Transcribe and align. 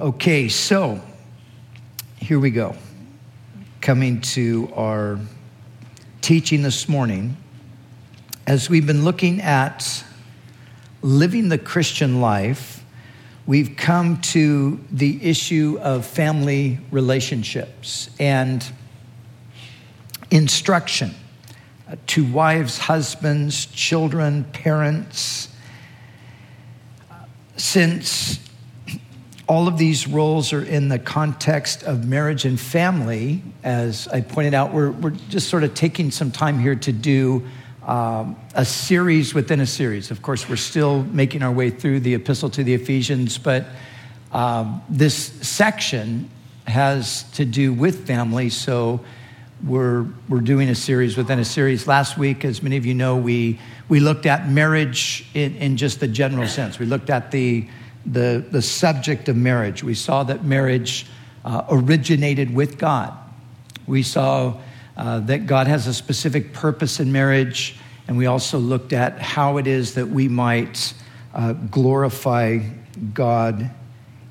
Okay, 0.00 0.48
so 0.48 1.00
here 2.16 2.40
we 2.40 2.50
go. 2.50 2.74
Coming 3.80 4.20
to 4.22 4.68
our 4.74 5.20
teaching 6.20 6.62
this 6.62 6.88
morning, 6.88 7.36
as 8.44 8.68
we've 8.68 8.88
been 8.88 9.04
looking 9.04 9.40
at 9.40 10.02
living 11.00 11.48
the 11.48 11.58
Christian 11.58 12.20
life, 12.20 12.84
we've 13.46 13.76
come 13.76 14.20
to 14.22 14.80
the 14.90 15.24
issue 15.24 15.78
of 15.80 16.04
family 16.04 16.80
relationships 16.90 18.10
and 18.18 18.68
instruction 20.32 21.14
to 22.08 22.24
wives, 22.32 22.78
husbands, 22.78 23.66
children, 23.66 24.42
parents. 24.42 25.54
Since 27.56 28.40
all 29.46 29.68
of 29.68 29.76
these 29.76 30.08
roles 30.08 30.52
are 30.52 30.62
in 30.62 30.88
the 30.88 30.98
context 30.98 31.82
of 31.82 32.06
marriage 32.06 32.44
and 32.44 32.58
family. 32.58 33.42
As 33.62 34.08
I 34.08 34.22
pointed 34.22 34.54
out, 34.54 34.72
we're, 34.72 34.90
we're 34.90 35.10
just 35.10 35.48
sort 35.48 35.64
of 35.64 35.74
taking 35.74 36.10
some 36.10 36.30
time 36.30 36.58
here 36.58 36.74
to 36.76 36.92
do 36.92 37.44
um, 37.86 38.36
a 38.54 38.64
series 38.64 39.34
within 39.34 39.60
a 39.60 39.66
series. 39.66 40.10
Of 40.10 40.22
course, 40.22 40.48
we're 40.48 40.56
still 40.56 41.02
making 41.02 41.42
our 41.42 41.52
way 41.52 41.68
through 41.68 42.00
the 42.00 42.14
epistle 42.14 42.48
to 42.50 42.64
the 42.64 42.72
Ephesians, 42.72 43.36
but 43.36 43.66
um, 44.32 44.82
this 44.88 45.14
section 45.14 46.30
has 46.66 47.24
to 47.32 47.44
do 47.44 47.74
with 47.74 48.06
family. 48.06 48.48
So 48.48 49.04
we're, 49.62 50.06
we're 50.28 50.40
doing 50.40 50.70
a 50.70 50.74
series 50.74 51.18
within 51.18 51.38
a 51.38 51.44
series. 51.44 51.86
Last 51.86 52.16
week, 52.16 52.46
as 52.46 52.62
many 52.62 52.78
of 52.78 52.86
you 52.86 52.94
know, 52.94 53.16
we, 53.16 53.60
we 53.90 54.00
looked 54.00 54.24
at 54.24 54.48
marriage 54.48 55.26
in, 55.34 55.54
in 55.56 55.76
just 55.76 56.00
the 56.00 56.08
general 56.08 56.48
sense. 56.48 56.78
We 56.78 56.86
looked 56.86 57.10
at 57.10 57.30
the 57.30 57.68
the, 58.06 58.44
the 58.50 58.62
subject 58.62 59.28
of 59.28 59.36
marriage. 59.36 59.82
We 59.82 59.94
saw 59.94 60.24
that 60.24 60.44
marriage 60.44 61.06
uh, 61.44 61.64
originated 61.68 62.54
with 62.54 62.78
God. 62.78 63.12
We 63.86 64.02
saw 64.02 64.58
uh, 64.96 65.20
that 65.20 65.46
God 65.46 65.66
has 65.66 65.86
a 65.86 65.94
specific 65.94 66.52
purpose 66.52 67.00
in 67.00 67.12
marriage, 67.12 67.76
and 68.06 68.16
we 68.16 68.26
also 68.26 68.58
looked 68.58 68.92
at 68.92 69.20
how 69.20 69.56
it 69.56 69.66
is 69.66 69.94
that 69.94 70.08
we 70.08 70.28
might 70.28 70.94
uh, 71.34 71.52
glorify 71.52 72.60
God 73.12 73.70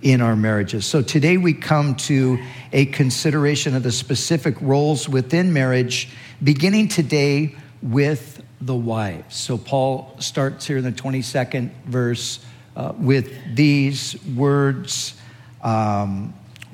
in 0.01 0.21
our 0.21 0.35
marriages. 0.35 0.85
So 0.85 1.01
today 1.01 1.37
we 1.37 1.53
come 1.53 1.95
to 1.95 2.37
a 2.71 2.85
consideration 2.87 3.75
of 3.75 3.83
the 3.83 3.91
specific 3.91 4.55
roles 4.61 5.07
within 5.07 5.53
marriage, 5.53 6.09
beginning 6.43 6.89
today 6.89 7.55
with 7.81 8.41
the 8.59 8.75
wives. 8.75 9.35
So 9.35 9.57
Paul 9.57 10.15
starts 10.19 10.65
here 10.65 10.77
in 10.77 10.83
the 10.83 10.91
22nd 10.91 11.71
verse 11.85 12.39
uh, 12.75 12.93
with 12.97 13.55
these 13.55 14.21
words 14.25 15.15
um, 15.61 16.33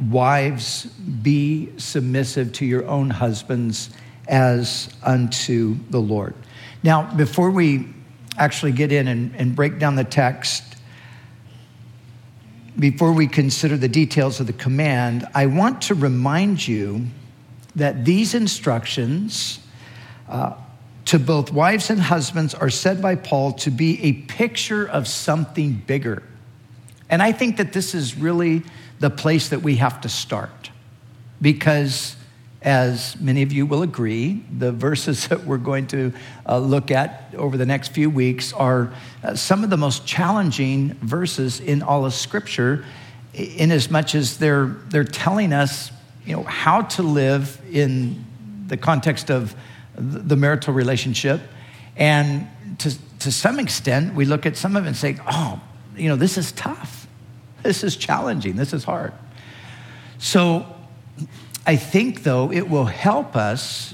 Wives, 0.09 0.85
be 0.85 1.69
submissive 1.75 2.53
to 2.53 2.65
your 2.65 2.87
own 2.87 3.09
husbands 3.09 3.89
as 4.29 4.93
unto 5.03 5.77
the 5.89 5.99
Lord. 5.99 6.35
Now, 6.83 7.13
before 7.15 7.51
we 7.51 7.87
actually 8.37 8.71
get 8.71 8.93
in 8.93 9.09
and, 9.09 9.35
and 9.35 9.53
break 9.53 9.77
down 9.77 9.95
the 9.95 10.05
text, 10.05 10.63
before 12.77 13.11
we 13.11 13.27
consider 13.27 13.75
the 13.75 13.89
details 13.89 14.39
of 14.39 14.47
the 14.47 14.53
command, 14.53 15.27
I 15.33 15.47
want 15.47 15.81
to 15.83 15.95
remind 15.95 16.65
you 16.65 17.07
that 17.75 18.05
these 18.05 18.33
instructions 18.33 19.59
uh, 20.29 20.53
to 21.09 21.17
both 21.17 21.51
wives 21.51 21.89
and 21.89 21.99
husbands 21.99 22.53
are 22.53 22.69
said 22.69 23.01
by 23.01 23.15
Paul 23.15 23.53
to 23.53 23.71
be 23.71 23.99
a 24.03 24.13
picture 24.13 24.87
of 24.87 25.07
something 25.07 25.73
bigger. 25.73 26.21
And 27.09 27.23
I 27.23 27.31
think 27.31 27.57
that 27.57 27.73
this 27.73 27.95
is 27.95 28.15
really 28.15 28.61
the 28.99 29.09
place 29.09 29.49
that 29.49 29.63
we 29.63 29.77
have 29.77 30.01
to 30.01 30.09
start 30.09 30.69
because, 31.41 32.15
as 32.61 33.19
many 33.19 33.41
of 33.41 33.51
you 33.51 33.65
will 33.65 33.81
agree, 33.81 34.43
the 34.55 34.71
verses 34.71 35.27
that 35.29 35.45
we're 35.45 35.57
going 35.57 35.87
to 35.87 36.13
uh, 36.47 36.59
look 36.59 36.91
at 36.91 37.33
over 37.35 37.57
the 37.57 37.65
next 37.65 37.87
few 37.87 38.11
weeks 38.11 38.53
are 38.53 38.93
uh, 39.23 39.33
some 39.33 39.63
of 39.63 39.71
the 39.71 39.77
most 39.77 40.05
challenging 40.05 40.93
verses 41.01 41.59
in 41.59 41.81
all 41.81 42.05
of 42.05 42.13
Scripture, 42.13 42.85
in 43.33 43.71
as 43.71 43.89
much 43.89 44.13
as 44.13 44.37
they're, 44.37 44.67
they're 44.89 45.03
telling 45.03 45.53
us 45.53 45.91
you 46.23 46.35
know, 46.35 46.43
how 46.43 46.83
to 46.83 47.01
live 47.01 47.59
in 47.71 48.23
the 48.67 48.77
context 48.77 49.31
of 49.31 49.55
the 49.99 50.35
marital 50.35 50.73
relationship. 50.73 51.41
And 51.95 52.47
to, 52.79 52.97
to 53.19 53.31
some 53.31 53.59
extent, 53.59 54.15
we 54.15 54.25
look 54.25 54.45
at 54.45 54.55
some 54.55 54.75
of 54.75 54.85
it 54.85 54.87
and 54.87 54.95
say, 54.95 55.17
oh, 55.27 55.61
you 55.95 56.07
know, 56.07 56.15
this 56.15 56.37
is 56.37 56.51
tough. 56.53 57.07
This 57.63 57.83
is 57.83 57.97
challenging. 57.97 58.55
This 58.55 58.73
is 58.73 58.85
hard. 58.85 59.13
So 60.17 60.65
I 61.65 61.75
think, 61.75 62.23
though, 62.23 62.51
it 62.51 62.69
will 62.69 62.85
help 62.85 63.35
us 63.35 63.93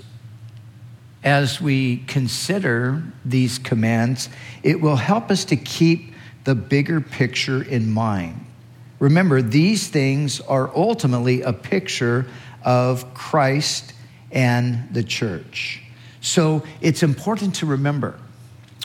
as 1.23 1.59
we 1.59 1.97
consider 2.05 3.03
these 3.25 3.57
commands, 3.57 4.29
it 4.61 4.79
will 4.79 4.95
help 4.95 5.31
us 5.31 5.43
to 5.45 5.55
keep 5.55 6.13
the 6.43 6.53
bigger 6.53 7.01
picture 7.01 7.63
in 7.63 7.91
mind. 7.91 8.45
Remember, 8.99 9.41
these 9.41 9.87
things 9.87 10.39
are 10.41 10.71
ultimately 10.75 11.41
a 11.41 11.51
picture 11.51 12.27
of 12.63 13.13
Christ 13.15 13.93
and 14.31 14.87
the 14.93 15.03
church. 15.03 15.81
So 16.25 16.63
it's 16.81 17.03
important 17.03 17.53
to 17.57 17.67
remember, 17.67 18.19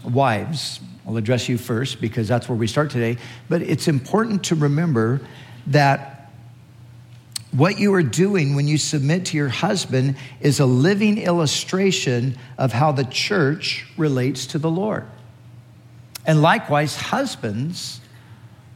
wives, 0.04 0.78
I'll 1.06 1.16
address 1.16 1.48
you 1.48 1.56
first 1.56 1.98
because 1.98 2.28
that's 2.28 2.50
where 2.50 2.58
we 2.58 2.66
start 2.66 2.90
today, 2.90 3.16
but 3.48 3.62
it's 3.62 3.88
important 3.88 4.44
to 4.44 4.54
remember 4.54 5.22
that 5.68 6.30
what 7.52 7.78
you 7.78 7.94
are 7.94 8.02
doing 8.02 8.56
when 8.56 8.68
you 8.68 8.76
submit 8.76 9.24
to 9.26 9.38
your 9.38 9.48
husband 9.48 10.16
is 10.42 10.60
a 10.60 10.66
living 10.66 11.16
illustration 11.16 12.36
of 12.58 12.74
how 12.74 12.92
the 12.92 13.04
church 13.04 13.86
relates 13.96 14.44
to 14.48 14.58
the 14.58 14.70
Lord. 14.70 15.06
And 16.26 16.42
likewise, 16.42 16.94
husbands, 16.94 18.02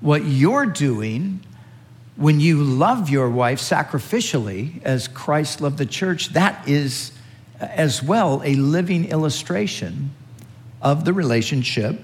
what 0.01 0.25
you're 0.25 0.65
doing 0.65 1.41
when 2.17 2.41
you 2.41 2.65
love 2.65 3.11
your 3.11 3.29
wife 3.29 3.61
sacrificially 3.61 4.83
as 4.85 5.07
Christ 5.07 5.61
loved 5.61 5.77
the 5.77 5.87
church, 5.87 6.31
that 6.31 6.67
is 6.67 7.13
as 7.61 8.03
well 8.03 8.43
a 8.45 8.55
living 8.55 9.07
illustration 9.07 10.11
of 10.83 11.05
the 11.05 11.13
relationship 11.13 12.01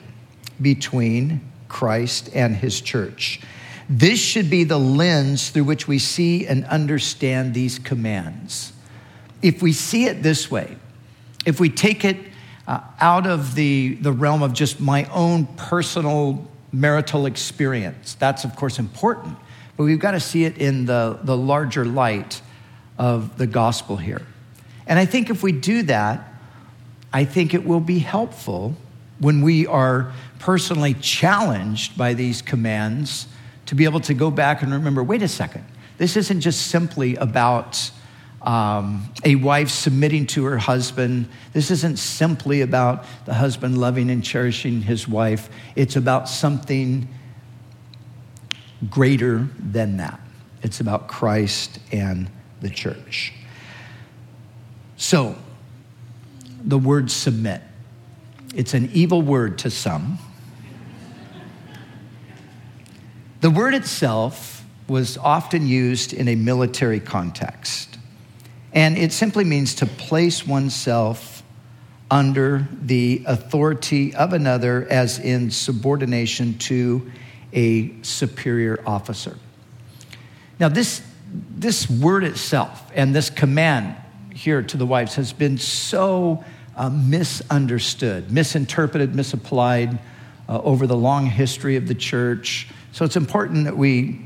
between 0.61 1.41
Christ 1.69 2.31
and 2.34 2.56
his 2.56 2.81
church. 2.81 3.41
This 3.89 4.21
should 4.21 4.50
be 4.50 4.65
the 4.65 4.78
lens 4.78 5.50
through 5.50 5.65
which 5.65 5.89
we 5.89 5.99
see 5.99 6.47
and 6.47 6.65
understand 6.66 7.55
these 7.55 7.78
commands. 7.78 8.72
If 9.43 9.62
we 9.62 9.72
see 9.72 10.05
it 10.05 10.22
this 10.22 10.50
way, 10.50 10.77
if 11.44 11.59
we 11.59 11.71
take 11.71 12.05
it 12.05 12.16
uh, 12.69 12.81
out 13.00 13.27
of 13.27 13.55
the, 13.55 13.94
the 13.94 14.12
realm 14.12 14.43
of 14.43 14.53
just 14.53 14.81
my 14.81 15.06
own 15.06 15.47
personal 15.56 16.49
marital 16.72 17.27
experience, 17.27 18.15
that's 18.15 18.44
of 18.44 18.55
course 18.55 18.78
important, 18.78 19.37
but 19.77 19.84
we've 19.84 19.99
got 19.99 20.12
to 20.12 20.21
see 20.21 20.44
it 20.44 20.59
in 20.59 20.84
the, 20.84 21.19
the 21.22 21.37
larger 21.37 21.84
light 21.84 22.43
of 22.99 23.39
the 23.39 23.47
gospel 23.47 23.97
here. 23.97 24.22
And 24.91 24.99
I 24.99 25.06
think 25.06 25.31
if 25.31 25.43
we 25.43 25.53
do 25.53 25.84
that, 25.84 26.34
I 27.12 27.25
think 27.25 27.55
it 27.55 27.65
will 27.65 27.81
be 27.81 28.01
helpful 28.01 28.75
when 29.21 29.41
we 29.41 29.65
are 29.69 30.12
personally 30.41 30.95
challenged 30.95 31.97
by 31.97 32.12
these 32.15 32.43
commands 32.43 33.28
to 33.67 33.77
be 33.77 33.84
able 33.84 34.01
to 34.01 34.15
go 34.15 34.33
back 34.33 34.62
and 34.62 34.73
remember 34.73 35.05
wait 35.05 35.23
a 35.23 35.28
second, 35.28 35.65
this 35.99 36.17
isn't 36.17 36.41
just 36.41 36.67
simply 36.67 37.15
about 37.17 37.91
um, 38.43 39.09
a 39.25 39.37
wife 39.37 39.69
submitting 39.69 40.27
to 40.27 40.45
her 40.47 40.59
husband. 40.59 41.28
This 41.53 41.71
isn't 41.71 41.99
simply 41.99 42.62
about 42.62 43.05
the 43.27 43.34
husband 43.34 43.78
loving 43.78 44.11
and 44.11 44.25
cherishing 44.25 44.83
his 44.83 45.07
wife. 45.07 45.51
It's 45.77 45.95
about 45.95 46.28
something 46.28 47.07
greater 48.89 49.49
than 49.57 49.99
that. 49.99 50.19
It's 50.62 50.81
about 50.81 51.07
Christ 51.07 51.78
and 51.92 52.28
the 52.60 52.71
church. 52.71 53.34
So, 55.01 55.35
the 56.63 56.77
word 56.77 57.11
submit. 57.11 57.63
It's 58.55 58.75
an 58.75 58.91
evil 58.93 59.23
word 59.23 59.57
to 59.61 59.71
some. 59.71 60.19
The 63.41 63.49
word 63.49 63.73
itself 63.73 64.63
was 64.89 65.17
often 65.17 65.67
used 65.67 66.13
in 66.13 66.29
a 66.29 66.35
military 66.35 67.01
context, 67.01 67.97
and 68.75 68.99
it 68.99 69.15
simply 69.15 69.43
means 69.43 69.75
to 69.77 69.87
place 69.87 70.47
oneself 70.47 71.43
under 72.11 72.69
the 72.83 73.23
authority 73.27 74.15
of 74.15 74.35
another, 74.35 74.87
as 74.91 75.19
in 75.19 75.51
subordination 75.51 76.59
to 76.59 77.11
a 77.55 77.91
superior 78.03 78.83
officer. 78.87 79.39
Now, 80.59 80.69
this, 80.69 81.01
this 81.57 81.89
word 81.89 82.23
itself 82.23 82.93
and 82.95 83.15
this 83.15 83.31
command 83.31 83.97
here 84.41 84.63
to 84.63 84.77
the 84.78 84.87
wives 84.87 85.16
has 85.16 85.34
been 85.34 85.59
so 85.59 86.42
uh, 86.75 86.89
misunderstood, 86.89 88.33
misinterpreted, 88.33 89.15
misapplied 89.15 89.98
uh, 90.48 90.63
over 90.63 90.87
the 90.87 90.97
long 90.97 91.27
history 91.27 91.77
of 91.77 91.87
the 91.87 91.95
church. 91.95 92.66
So 92.92 93.04
it's 93.04 93.16
important 93.16 93.65
that 93.65 93.77
we 93.77 94.25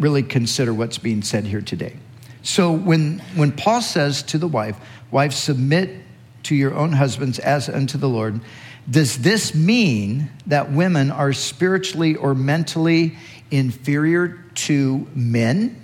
really 0.00 0.24
consider 0.24 0.74
what's 0.74 0.98
being 0.98 1.22
said 1.22 1.44
here 1.44 1.60
today. 1.60 1.94
So 2.42 2.72
when, 2.72 3.20
when 3.36 3.52
Paul 3.52 3.80
says 3.80 4.24
to 4.24 4.38
the 4.38 4.48
wife, 4.48 4.76
Wife, 5.12 5.34
submit 5.34 5.90
to 6.44 6.56
your 6.56 6.74
own 6.74 6.92
husbands 6.92 7.38
as 7.38 7.68
unto 7.68 7.98
the 7.98 8.08
Lord, 8.08 8.40
does 8.90 9.18
this 9.18 9.54
mean 9.54 10.30
that 10.46 10.72
women 10.72 11.12
are 11.12 11.32
spiritually 11.32 12.16
or 12.16 12.34
mentally 12.34 13.16
inferior 13.52 14.42
to 14.54 15.06
men? 15.14 15.81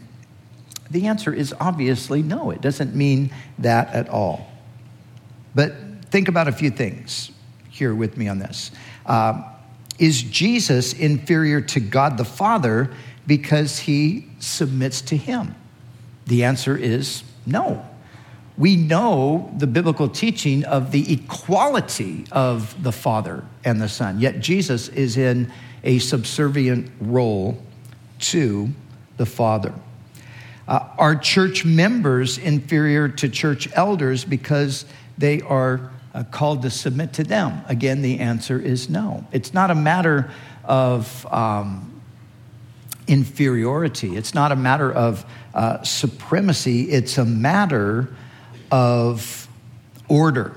The 0.90 1.06
answer 1.06 1.32
is 1.32 1.54
obviously 1.60 2.22
no. 2.22 2.50
It 2.50 2.60
doesn't 2.60 2.94
mean 2.94 3.30
that 3.58 3.92
at 3.94 4.08
all. 4.08 4.46
But 5.54 5.74
think 6.06 6.28
about 6.28 6.48
a 6.48 6.52
few 6.52 6.70
things 6.70 7.30
here 7.68 7.94
with 7.94 8.16
me 8.16 8.28
on 8.28 8.38
this. 8.38 8.70
Uh, 9.04 9.42
is 9.98 10.22
Jesus 10.22 10.92
inferior 10.92 11.60
to 11.60 11.80
God 11.80 12.16
the 12.16 12.24
Father 12.24 12.90
because 13.26 13.80
he 13.80 14.26
submits 14.38 15.00
to 15.02 15.16
him? 15.16 15.54
The 16.26 16.44
answer 16.44 16.76
is 16.76 17.22
no. 17.44 17.84
We 18.56 18.76
know 18.76 19.52
the 19.56 19.66
biblical 19.66 20.08
teaching 20.08 20.64
of 20.64 20.90
the 20.90 21.12
equality 21.12 22.26
of 22.32 22.82
the 22.82 22.92
Father 22.92 23.44
and 23.64 23.80
the 23.80 23.88
Son, 23.88 24.20
yet 24.20 24.40
Jesus 24.40 24.88
is 24.88 25.16
in 25.16 25.52
a 25.84 25.98
subservient 26.00 26.90
role 27.00 27.62
to 28.18 28.70
the 29.16 29.26
Father. 29.26 29.72
Uh, 30.68 30.86
are 30.98 31.16
church 31.16 31.64
members 31.64 32.36
inferior 32.36 33.08
to 33.08 33.26
church 33.26 33.70
elders 33.72 34.22
because 34.22 34.84
they 35.16 35.40
are 35.40 35.90
uh, 36.12 36.22
called 36.24 36.60
to 36.60 36.68
submit 36.68 37.14
to 37.14 37.24
them? 37.24 37.62
Again, 37.68 38.02
the 38.02 38.18
answer 38.20 38.60
is 38.60 38.90
no. 38.90 39.26
It's 39.32 39.54
not 39.54 39.70
a 39.70 39.74
matter 39.74 40.30
of 40.64 41.26
um, 41.32 42.02
inferiority, 43.06 44.14
it's 44.14 44.34
not 44.34 44.52
a 44.52 44.56
matter 44.56 44.92
of 44.92 45.24
uh, 45.54 45.82
supremacy, 45.82 46.82
it's 46.82 47.16
a 47.16 47.24
matter 47.24 48.14
of 48.70 49.48
order. 50.06 50.54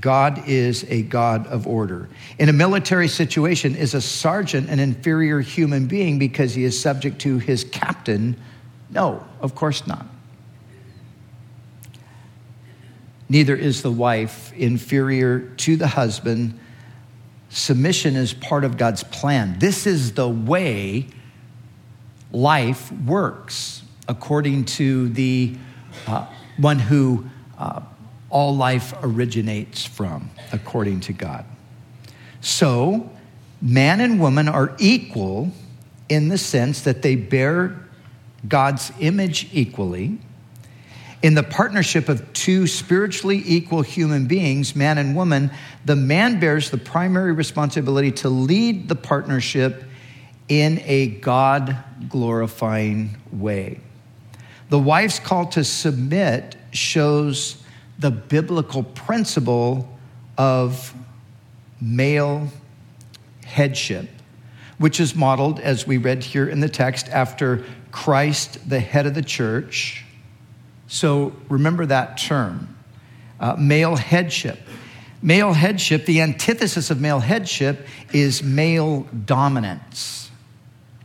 God 0.00 0.48
is 0.48 0.84
a 0.88 1.02
God 1.02 1.46
of 1.46 1.68
order. 1.68 2.08
In 2.40 2.48
a 2.48 2.52
military 2.52 3.06
situation, 3.06 3.76
is 3.76 3.94
a 3.94 4.00
sergeant 4.00 4.68
an 4.68 4.80
inferior 4.80 5.38
human 5.38 5.86
being 5.86 6.18
because 6.18 6.52
he 6.52 6.64
is 6.64 6.78
subject 6.78 7.20
to 7.20 7.38
his 7.38 7.62
captain? 7.62 8.36
No, 8.90 9.26
of 9.40 9.54
course 9.54 9.86
not. 9.86 10.06
Neither 13.28 13.56
is 13.56 13.82
the 13.82 13.90
wife 13.90 14.52
inferior 14.52 15.40
to 15.40 15.76
the 15.76 15.88
husband. 15.88 16.58
Submission 17.48 18.14
is 18.14 18.32
part 18.32 18.64
of 18.64 18.76
God's 18.76 19.02
plan. 19.02 19.58
This 19.58 19.86
is 19.86 20.12
the 20.12 20.28
way 20.28 21.08
life 22.30 22.92
works, 22.92 23.82
according 24.08 24.66
to 24.66 25.08
the 25.08 25.56
uh, 26.06 26.26
one 26.56 26.78
who 26.78 27.26
uh, 27.58 27.80
all 28.30 28.56
life 28.56 28.94
originates 29.02 29.84
from, 29.84 30.30
according 30.52 31.00
to 31.00 31.12
God. 31.12 31.44
So, 32.40 33.10
man 33.60 34.00
and 34.00 34.20
woman 34.20 34.48
are 34.48 34.76
equal 34.78 35.50
in 36.08 36.28
the 36.28 36.38
sense 36.38 36.82
that 36.82 37.02
they 37.02 37.16
bear 37.16 37.85
God's 38.48 38.92
image 39.00 39.48
equally. 39.52 40.18
In 41.22 41.34
the 41.34 41.42
partnership 41.42 42.08
of 42.08 42.32
two 42.32 42.66
spiritually 42.66 43.42
equal 43.44 43.82
human 43.82 44.26
beings, 44.26 44.76
man 44.76 44.98
and 44.98 45.16
woman, 45.16 45.50
the 45.84 45.96
man 45.96 46.38
bears 46.38 46.70
the 46.70 46.78
primary 46.78 47.32
responsibility 47.32 48.12
to 48.12 48.28
lead 48.28 48.88
the 48.88 48.94
partnership 48.94 49.84
in 50.48 50.80
a 50.84 51.08
God 51.08 51.76
glorifying 52.08 53.16
way. 53.32 53.80
The 54.68 54.78
wife's 54.78 55.18
call 55.18 55.46
to 55.46 55.64
submit 55.64 56.56
shows 56.72 57.62
the 57.98 58.10
biblical 58.10 58.82
principle 58.82 59.88
of 60.36 60.94
male 61.80 62.48
headship, 63.44 64.08
which 64.78 65.00
is 65.00 65.14
modeled, 65.14 65.60
as 65.60 65.86
we 65.86 65.96
read 65.96 66.22
here 66.22 66.48
in 66.48 66.60
the 66.60 66.68
text, 66.68 67.08
after 67.08 67.64
Christ, 67.96 68.68
the 68.68 68.78
head 68.78 69.06
of 69.06 69.14
the 69.14 69.22
church. 69.22 70.04
So 70.86 71.32
remember 71.48 71.86
that 71.86 72.18
term 72.18 72.76
uh, 73.40 73.56
male 73.58 73.96
headship. 73.96 74.58
Male 75.22 75.54
headship, 75.54 76.04
the 76.04 76.20
antithesis 76.20 76.90
of 76.90 77.00
male 77.00 77.20
headship 77.20 77.86
is 78.12 78.42
male 78.42 79.08
dominance. 79.24 80.30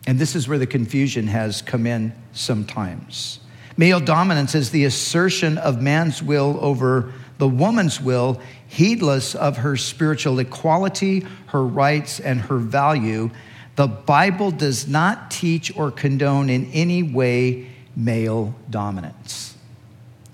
And 0.06 0.20
this 0.20 0.36
is 0.36 0.50
where 0.50 0.58
the 0.58 0.68
confusion 0.68 1.28
has 1.28 1.62
come 1.62 1.88
in 1.88 2.12
sometimes. 2.34 3.40
Male 3.78 4.02
dominance 4.02 4.54
is 4.54 4.72
the 4.72 4.84
assertion 4.84 5.58
of 5.58 5.82
man's 5.82 6.22
will 6.22 6.58
over 6.60 7.14
the 7.38 7.48
woman's 7.48 8.02
will, 8.02 8.42
heedless 8.68 9.34
of 9.34 9.58
her 9.58 9.78
spiritual 9.78 10.40
equality, 10.40 11.26
her 11.48 11.64
rights, 11.64 12.20
and 12.20 12.42
her 12.42 12.58
value. 12.58 13.32
The 13.76 13.88
Bible 13.88 14.52
does 14.52 14.88
not 14.88 15.32
teach 15.32 15.76
or 15.76 15.92
condone 15.92 16.50
in 16.50 16.70
any 16.72 17.04
way 17.04 17.68
male 17.96 18.54
dominance. 18.70 19.56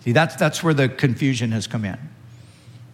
See, 0.03 0.11
that's, 0.11 0.35
that's 0.35 0.63
where 0.63 0.73
the 0.73 0.89
confusion 0.89 1.51
has 1.51 1.67
come 1.67 1.85
in. 1.85 1.97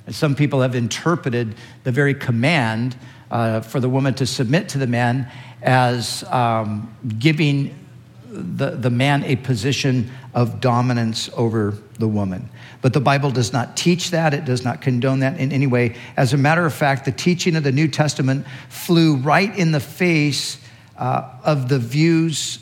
Some 0.09 0.35
people 0.35 0.61
have 0.61 0.75
interpreted 0.75 1.55
the 1.83 1.91
very 1.91 2.13
command 2.13 2.95
uh, 3.31 3.61
for 3.61 3.79
the 3.79 3.87
woman 3.87 4.13
to 4.15 4.25
submit 4.25 4.69
to 4.69 4.77
the 4.77 4.87
man 4.87 5.31
as 5.61 6.23
um, 6.25 6.93
giving 7.19 7.73
the, 8.33 8.71
the 8.71 8.89
man 8.89 9.23
a 9.23 9.35
position 9.35 10.09
of 10.33 10.59
dominance 10.59 11.29
over 11.35 11.77
the 11.99 12.07
woman. 12.07 12.49
But 12.81 12.93
the 12.93 12.99
Bible 12.99 13.31
does 13.31 13.53
not 13.53 13.77
teach 13.77 14.11
that, 14.11 14.33
it 14.33 14.45
does 14.45 14.63
not 14.63 14.81
condone 14.81 15.19
that 15.19 15.39
in 15.39 15.51
any 15.51 15.67
way. 15.67 15.95
As 16.17 16.33
a 16.33 16.37
matter 16.37 16.65
of 16.65 16.73
fact, 16.73 17.05
the 17.05 17.11
teaching 17.11 17.55
of 17.55 17.63
the 17.63 17.71
New 17.71 17.87
Testament 17.87 18.45
flew 18.69 19.15
right 19.17 19.55
in 19.55 19.71
the 19.71 19.79
face 19.79 20.57
uh, 20.97 21.29
of 21.43 21.69
the 21.69 21.79
views 21.79 22.59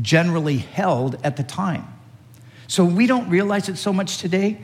generally 0.00 0.58
held 0.58 1.18
at 1.24 1.36
the 1.36 1.42
time. 1.42 1.86
So 2.68 2.84
we 2.84 3.06
don't 3.06 3.28
realize 3.28 3.68
it 3.68 3.76
so 3.76 3.92
much 3.92 4.18
today, 4.18 4.58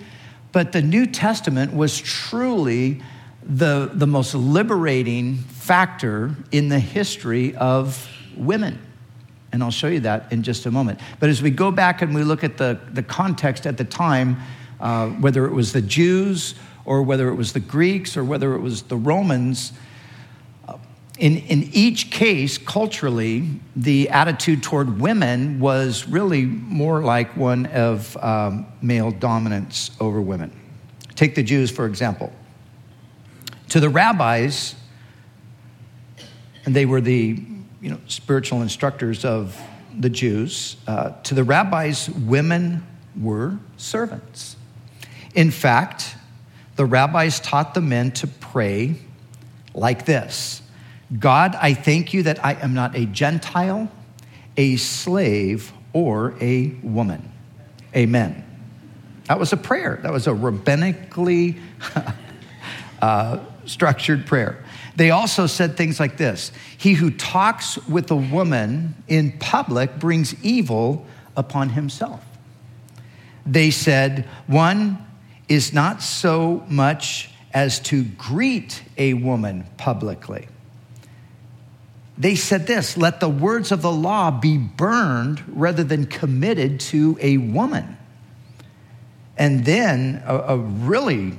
but 0.53 0.73
the 0.73 0.83
New 0.83 1.07
Testament 1.07 1.75
was 1.75 1.99
truly 1.99 3.03
the, 3.43 3.91
the 3.93 4.07
most 4.07 4.35
liberating 4.35 5.37
factor 5.37 6.37
in 6.53 6.69
the 6.69 6.79
history 6.79 7.55
of 7.57 8.09
women. 8.37 8.79
And 9.55 9.63
I'll 9.63 9.71
show 9.71 9.87
you 9.87 10.01
that 10.01 10.33
in 10.33 10.43
just 10.43 10.67
a 10.67 10.71
moment. 10.73 10.99
But 11.21 11.29
as 11.29 11.41
we 11.41 11.53
go 11.53 11.71
back 11.71 12.03
and 12.03 12.13
we 12.13 12.25
look 12.25 12.43
at 12.43 12.59
the, 12.59 12.81
the 12.91 13.05
context 13.05 13.69
at 13.69 13.79
the 13.79 13.85
time, 13.85 14.37
uh, 14.81 15.11
whether 15.11 15.47
it 15.47 15.53
was 15.53 15.73
the 15.73 15.81
Jews 15.81 16.57
or 16.85 17.05
whether 17.05 17.29
it 17.29 17.37
was 17.37 17.53
the 17.53 17.61
Greeks 17.61 18.17
or 18.17 18.25
whether 18.25 18.57
it 18.57 18.59
was 18.59 18.83
the 18.83 18.97
Romans, 18.97 19.73
uh, 20.67 20.77
in, 21.21 21.37
in 21.37 21.71
each 21.73 22.11
case, 22.11 22.59
culturally, 22.59 23.49
the 23.77 24.11
attitude 24.11 24.65
toward 24.65 25.01
women 25.01 25.61
was 25.61 26.09
really 26.09 26.43
more 26.47 27.01
like 27.05 27.37
one 27.37 27.67
of 27.67 28.17
um, 28.17 28.67
male 28.83 29.13
dominance 29.13 29.93
over 30.01 30.21
women. 30.21 30.51
Take 31.15 31.37
the 31.37 31.45
Jews, 31.45 31.71
for 31.71 31.87
example. 31.87 32.33
To 33.69 33.79
the 33.79 33.89
rabbis, 33.89 34.75
and 36.65 36.75
they 36.75 36.87
were 36.87 37.01
the 37.01 37.54
you 37.85 37.91
know, 37.91 38.01
spiritual 38.07 38.63
instructors 38.63 39.27
of 39.27 39.61
the 39.97 40.09
Jews, 40.09 40.77
uh, 40.87 41.11
to 41.25 41.35
the 41.35 41.45
rabbis, 41.45 42.09
women 42.09 42.85
were 43.21 43.59
servants. 43.77 44.57
In 45.35 45.51
fact, 45.51 46.17
the 46.77 46.87
rabbis 46.87 47.41
taught 47.41 47.75
the 47.75 47.83
men 47.83 48.11
to 48.13 48.27
pray 48.27 48.97
like 49.75 50.07
this 50.07 50.63
God, 51.19 51.55
I 51.61 51.75
thank 51.75 52.15
you 52.15 52.23
that 52.23 52.43
I 52.43 52.55
am 52.55 52.73
not 52.73 52.97
a 52.97 53.05
Gentile, 53.05 53.93
a 54.57 54.77
slave, 54.77 55.71
or 55.93 56.35
a 56.41 56.69
woman. 56.83 57.31
Amen. 57.95 58.43
That 59.27 59.39
was 59.39 59.53
a 59.53 59.59
prayer. 59.59 60.01
That 60.03 60.13
was 60.13 60.27
a 60.27 60.31
rabbinically 60.31 61.61
uh, 63.03 63.41
structured 63.67 64.27
prayer. 64.27 64.65
They 64.97 65.11
also 65.11 65.47
said 65.47 65.77
things 65.77 65.99
like 65.99 66.17
this 66.17 66.53
He 66.79 66.95
who 66.95 67.11
talks 67.11 67.79
with 67.87 68.11
a 68.11 68.17
woman 68.17 68.95
in 69.09 69.33
public 69.39 69.99
brings 69.99 70.35
evil 70.45 71.07
upon 71.37 71.71
himself. 71.71 72.25
They 73.47 73.71
said, 73.71 74.29
One 74.47 75.05
is 75.49 75.73
not 75.73 76.03
so 76.03 76.65
much 76.69 77.31
as 77.53 77.79
to 77.79 78.05
greet 78.05 78.83
a 78.97 79.15
woman 79.15 79.67
publicly. 79.77 80.49
They 82.17 82.37
said 82.37 82.67
this 82.67 82.97
let 82.97 83.21
the 83.21 83.29
words 83.29 83.73
of 83.73 83.83
the 83.83 83.91
law 83.91 84.31
be 84.31 84.57
burned 84.57 85.43
rather 85.49 85.85
than 85.85 86.07
committed 86.07 86.81
to 86.81 87.19
a 87.21 87.39
woman. 87.39 87.97
And 89.37 89.65
then 89.65 90.23
a, 90.25 90.39
a 90.39 90.57
really 90.57 91.37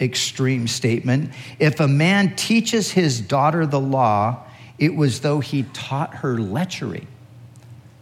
extreme 0.00 0.66
statement. 0.66 1.32
If 1.58 1.80
a 1.80 1.88
man 1.88 2.34
teaches 2.36 2.90
his 2.90 3.20
daughter 3.20 3.66
the 3.66 3.80
law, 3.80 4.44
it 4.78 4.94
was 4.94 5.20
though 5.20 5.40
he 5.40 5.64
taught 5.74 6.16
her 6.16 6.36
lechery. 6.36 7.06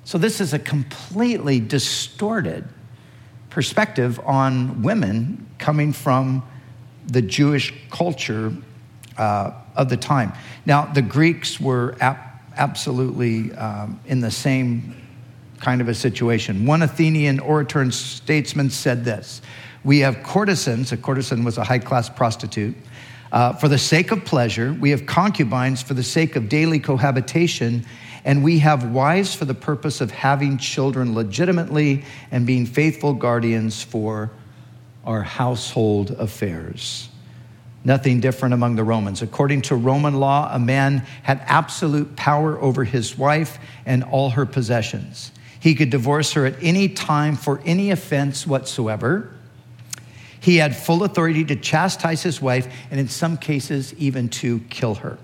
So, 0.05 0.17
this 0.17 0.41
is 0.41 0.55
a 0.55 0.59
completely 0.59 1.61
distorted 1.61 2.67
perspective 3.51 4.21
on 4.25 4.83
women 4.83 5.47
coming 5.59 5.93
from 5.93 6.43
the 7.07 7.21
Jewish 7.21 7.75
culture 7.91 8.55
uh, 9.17 9.53
of 9.75 9.89
the 9.89 9.97
time. 9.97 10.33
Now, 10.65 10.87
the 10.87 11.03
Greeks 11.03 11.61
were 11.61 11.97
ap- 12.01 12.43
absolutely 12.57 13.53
um, 13.55 14.01
in 14.07 14.21
the 14.21 14.31
same 14.31 14.95
kind 15.61 15.81
of 15.81 15.89
a 15.89 15.95
situation. 15.95 16.67
One 16.67 16.83
Athenian 16.83 17.41
orator 17.41 17.81
and 17.81 17.93
statesman 17.93 18.71
said 18.71 19.05
this 19.05 19.43
We 19.85 20.01
have 20.01 20.23
courtesans, 20.23 20.93
a 20.93 20.97
courtesan 20.97 21.45
was 21.45 21.59
a 21.59 21.65
high 21.65 21.79
class 21.79 22.09
prostitute, 22.09 22.77
uh, 23.31 23.53
for 23.55 23.69
the 23.69 23.79
sake 23.79 24.11
of 24.11 24.25
pleasure, 24.25 24.73
we 24.73 24.91
have 24.91 25.05
concubines 25.05 25.83
for 25.83 25.95
the 25.95 26.03
sake 26.03 26.35
of 26.37 26.49
daily 26.49 26.79
cohabitation 26.79 27.85
and 28.25 28.43
we 28.43 28.59
have 28.59 28.91
wives 28.91 29.35
for 29.35 29.45
the 29.45 29.55
purpose 29.55 30.01
of 30.01 30.11
having 30.11 30.59
children 30.59 31.15
legitimately 31.15 32.05
and 32.31 32.47
being 32.47 32.67
faithful 32.67 33.15
guardians 33.15 33.83
for 33.83 34.31
our 35.05 35.23
household 35.23 36.11
affairs. 36.13 37.09
Nothing 37.85 38.21
different 38.21 38.55
among 38.55 38.77
the 38.77 38.85
Romans. 38.85 39.23
According 39.23 39.63
to 39.63 39.77
Roman 39.77 40.15
law, 40.15 40.51
a 40.53 40.59
man 40.59 41.07
had 41.23 41.41
absolute 41.47 42.17
power 42.17 42.61
over 42.61 42.85
his 42.85 43.17
wife 43.17 43.59
and 43.87 44.05
all 44.05 44.31
her 44.31 44.45
possessions. 44.45 45.31
He 45.61 45.75
could 45.75 45.91
divorce 45.91 46.33
her 46.33 46.45
at 46.45 46.57
any 46.61 46.89
time 46.89 47.37
for 47.37 47.61
any 47.65 47.91
offense 47.91 48.47
whatsoever. 48.47 49.33
He 50.41 50.57
had 50.57 50.77
full 50.77 51.05
authority 51.05 51.45
to 51.47 51.57
chastise 51.57 52.23
his 52.23 52.41
wife 52.41 52.73
and, 52.91 52.99
in 53.01 53.09
some 53.09 53.37
cases, 53.37 53.95
even 53.95 54.29
to 54.31 54.61
kill 54.71 54.97
her 54.97 55.19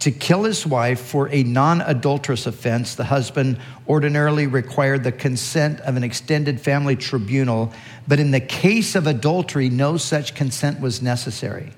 to 0.00 0.10
kill 0.10 0.44
his 0.44 0.66
wife 0.66 1.00
for 1.00 1.28
a 1.30 1.42
non 1.42 1.80
adulterous 1.80 2.46
offense, 2.46 2.94
the 2.94 3.04
husband 3.04 3.58
ordinarily 3.88 4.46
required 4.46 5.04
the 5.04 5.12
consent 5.12 5.80
of 5.80 5.96
an 5.96 6.04
extended 6.04 6.60
family 6.60 6.96
tribunal, 6.96 7.72
but 8.06 8.20
in 8.20 8.30
the 8.30 8.40
case 8.40 8.94
of 8.94 9.06
adultery, 9.06 9.68
no 9.68 9.96
such 9.96 10.34
consent 10.34 10.80
was 10.80 11.00
necessary. 11.00 11.72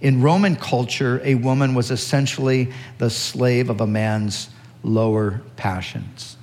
In 0.00 0.20
Roman 0.20 0.56
culture, 0.56 1.20
a 1.24 1.34
woman 1.36 1.74
was 1.74 1.90
essentially 1.90 2.72
the 2.98 3.08
slave 3.08 3.70
of 3.70 3.80
a 3.80 3.86
man's 3.86 4.50
lower 4.82 5.40
passions. 5.56 6.35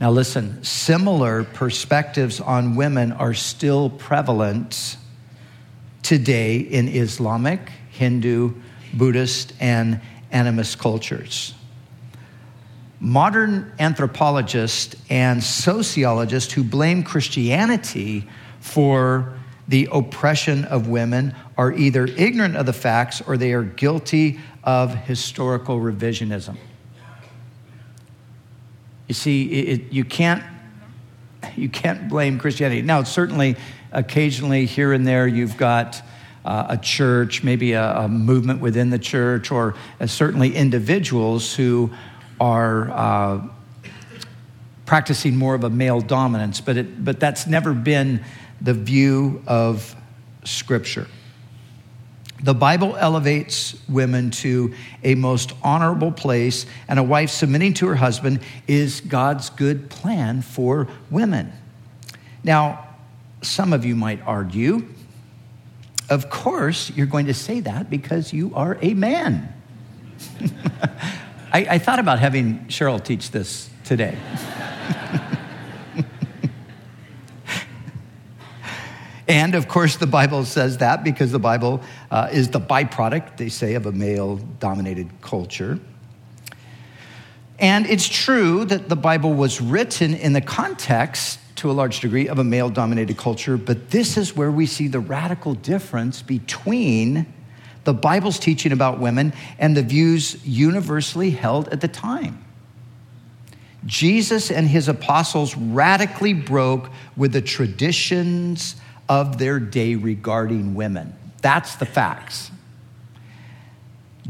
Now, 0.00 0.12
listen, 0.12 0.62
similar 0.62 1.42
perspectives 1.42 2.40
on 2.40 2.76
women 2.76 3.10
are 3.12 3.34
still 3.34 3.90
prevalent 3.90 4.96
today 6.02 6.58
in 6.58 6.86
Islamic, 6.86 7.68
Hindu, 7.90 8.54
Buddhist, 8.94 9.52
and 9.58 10.00
animist 10.32 10.78
cultures. 10.78 11.52
Modern 13.00 13.72
anthropologists 13.80 14.94
and 15.10 15.42
sociologists 15.42 16.52
who 16.52 16.62
blame 16.62 17.02
Christianity 17.02 18.28
for 18.60 19.34
the 19.66 19.88
oppression 19.92 20.64
of 20.64 20.88
women 20.88 21.34
are 21.56 21.72
either 21.72 22.06
ignorant 22.06 22.56
of 22.56 22.66
the 22.66 22.72
facts 22.72 23.20
or 23.20 23.36
they 23.36 23.52
are 23.52 23.62
guilty 23.62 24.38
of 24.62 24.94
historical 24.94 25.78
revisionism. 25.80 26.56
You 29.08 29.14
see, 29.14 29.44
it, 29.44 29.92
you, 29.92 30.04
can't, 30.04 30.44
you 31.56 31.70
can't 31.70 32.08
blame 32.08 32.38
Christianity. 32.38 32.82
Now, 32.82 33.02
certainly, 33.02 33.56
occasionally, 33.90 34.66
here 34.66 34.92
and 34.92 35.06
there, 35.06 35.26
you've 35.26 35.56
got 35.56 36.02
uh, 36.44 36.66
a 36.70 36.76
church, 36.76 37.42
maybe 37.42 37.72
a, 37.72 38.00
a, 38.00 38.08
movement 38.08 38.60
within 38.60 38.90
the 38.90 38.98
church, 38.98 39.50
or 39.50 39.74
uh, 40.00 40.06
certainly 40.06 40.54
individuals 40.54 41.54
who 41.54 41.90
are 42.38 42.90
uh, 42.90 43.48
practicing 44.84 45.36
more 45.36 45.54
of 45.54 45.64
a 45.64 45.70
male 45.70 46.00
dominance. 46.00 46.60
But, 46.60 46.76
it, 46.76 47.04
but 47.04 47.18
that's 47.18 47.46
never 47.46 47.72
been 47.72 48.22
the 48.60 48.74
view 48.74 49.42
of 49.46 49.94
Scripture. 50.44 51.06
The 52.42 52.54
Bible 52.54 52.96
elevates 52.96 53.76
women 53.88 54.30
to 54.30 54.74
a 55.02 55.14
most 55.14 55.52
honorable 55.62 56.12
place, 56.12 56.66
and 56.86 56.98
a 56.98 57.02
wife 57.02 57.30
submitting 57.30 57.74
to 57.74 57.88
her 57.88 57.96
husband 57.96 58.40
is 58.66 59.00
God's 59.00 59.50
good 59.50 59.90
plan 59.90 60.42
for 60.42 60.88
women. 61.10 61.52
Now, 62.44 62.86
some 63.42 63.72
of 63.72 63.84
you 63.84 63.96
might 63.96 64.20
argue 64.22 64.86
of 66.08 66.30
course, 66.30 66.90
you're 66.90 67.06
going 67.06 67.26
to 67.26 67.34
say 67.34 67.60
that 67.60 67.90
because 67.90 68.32
you 68.32 68.54
are 68.54 68.78
a 68.80 68.94
man. 68.94 69.52
I, 71.52 71.66
I, 71.70 71.78
thought 71.78 71.98
about 71.98 72.18
having 72.18 72.60
Cheryl 72.66 73.02
teach 73.02 73.30
this 73.30 73.68
today. 73.84 74.16
and 79.28 79.54
of 79.54 79.68
course, 79.68 79.96
the 79.96 80.06
Bible 80.06 80.44
says 80.46 80.78
that 80.78 81.04
because 81.04 81.30
the 81.30 81.38
Bible 81.38 81.82
uh, 82.10 82.30
is 82.32 82.48
the 82.48 82.60
byproduct, 82.60 83.36
they 83.36 83.50
say, 83.50 83.74
of 83.74 83.84
a 83.84 83.92
male 83.92 84.36
dominated 84.58 85.10
culture. 85.20 85.78
And 87.58 87.86
it's 87.86 88.08
true 88.08 88.64
that 88.64 88.88
the 88.88 88.96
Bible 88.96 89.34
was 89.34 89.60
written 89.60 90.14
in 90.14 90.32
the 90.32 90.40
context 90.40 91.40
to 91.56 91.70
a 91.70 91.72
large 91.72 92.00
degree 92.00 92.28
of 92.28 92.38
a 92.38 92.44
male 92.44 92.70
dominated 92.70 93.18
culture, 93.18 93.56
but 93.56 93.90
this 93.90 94.16
is 94.16 94.34
where 94.36 94.50
we 94.50 94.64
see 94.64 94.88
the 94.88 95.00
radical 95.00 95.54
difference 95.54 96.22
between 96.22 97.26
the 97.82 97.92
Bible's 97.92 98.38
teaching 98.38 98.70
about 98.70 99.00
women 99.00 99.32
and 99.58 99.76
the 99.76 99.82
views 99.82 100.38
universally 100.46 101.30
held 101.30 101.68
at 101.68 101.80
the 101.80 101.88
time. 101.88 102.44
Jesus 103.86 104.50
and 104.50 104.68
his 104.68 104.88
apostles 104.88 105.56
radically 105.56 106.32
broke 106.32 106.90
with 107.16 107.32
the 107.32 107.42
traditions 107.42 108.76
of 109.08 109.38
their 109.38 109.58
day 109.58 109.94
regarding 109.94 110.74
women. 110.74 111.14
That's 111.40 111.76
the 111.76 111.86
facts. 111.86 112.50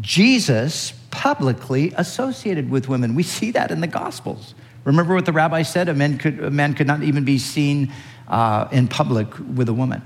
Jesus 0.01 0.93
publicly 1.11 1.93
associated 1.97 2.71
with 2.71 2.89
women. 2.89 3.15
We 3.15 3.23
see 3.23 3.51
that 3.53 3.71
in 3.71 3.81
the 3.81 3.87
Gospels. 3.87 4.55
Remember 4.85 5.15
what 5.15 5.27
the 5.27 5.33
rabbi 5.33 5.63
said? 5.63 5.89
A 5.89 5.95
man 5.95 6.19
could, 6.19 6.39
a 6.41 6.51
man 6.51 6.75
could 6.75 6.87
not 6.87 7.03
even 7.03 7.25
be 7.25 7.39
seen 7.39 7.93
uh, 8.29 8.69
in 8.71 8.89
public 8.89 9.27
with 9.39 9.69
a 9.69 9.75
woman. 9.75 10.03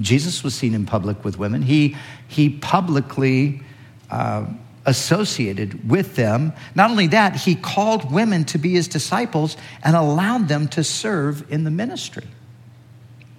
Jesus 0.00 0.42
was 0.42 0.54
seen 0.54 0.74
in 0.74 0.84
public 0.84 1.24
with 1.24 1.38
women. 1.38 1.62
He, 1.62 1.96
he 2.28 2.50
publicly 2.50 3.62
uh, 4.10 4.46
associated 4.84 5.88
with 5.88 6.16
them. 6.16 6.52
Not 6.74 6.90
only 6.90 7.06
that, 7.08 7.36
he 7.36 7.54
called 7.54 8.12
women 8.12 8.44
to 8.46 8.58
be 8.58 8.72
his 8.72 8.88
disciples 8.88 9.56
and 9.82 9.96
allowed 9.96 10.48
them 10.48 10.68
to 10.68 10.84
serve 10.84 11.50
in 11.50 11.64
the 11.64 11.70
ministry 11.70 12.26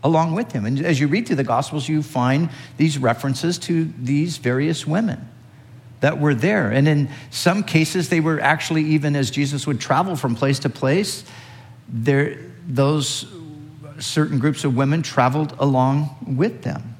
along 0.04 0.34
with 0.34 0.52
him. 0.52 0.66
And 0.66 0.86
as 0.86 1.00
you 1.00 1.08
read 1.08 1.28
through 1.28 1.38
the 1.38 1.44
Gospels, 1.44 1.90
you 1.90 2.04
find 2.04 2.50
these 2.78 2.98
references 2.98 3.58
to 3.60 3.92
these 4.00 4.38
various 4.38 4.86
women 4.86 5.28
that 6.00 6.20
were 6.20 6.36
there. 6.36 6.72
And 6.72 6.88
in 6.88 7.10
some 7.32 7.64
cases, 7.64 8.10
they 8.10 8.20
were 8.20 8.40
actually, 8.40 8.84
even 8.84 9.16
as 9.16 9.32
Jesus 9.32 9.66
would 9.66 9.80
travel 9.80 10.16
from 10.16 10.36
place 10.36 10.60
to 10.60 10.70
place, 10.70 11.24
there, 11.90 12.38
those 12.68 13.26
certain 14.00 14.40
groups 14.40 14.64
of 14.64 14.76
women 14.76 15.02
traveled 15.02 15.56
along 15.60 16.16
with 16.28 16.64
them. 16.64 16.97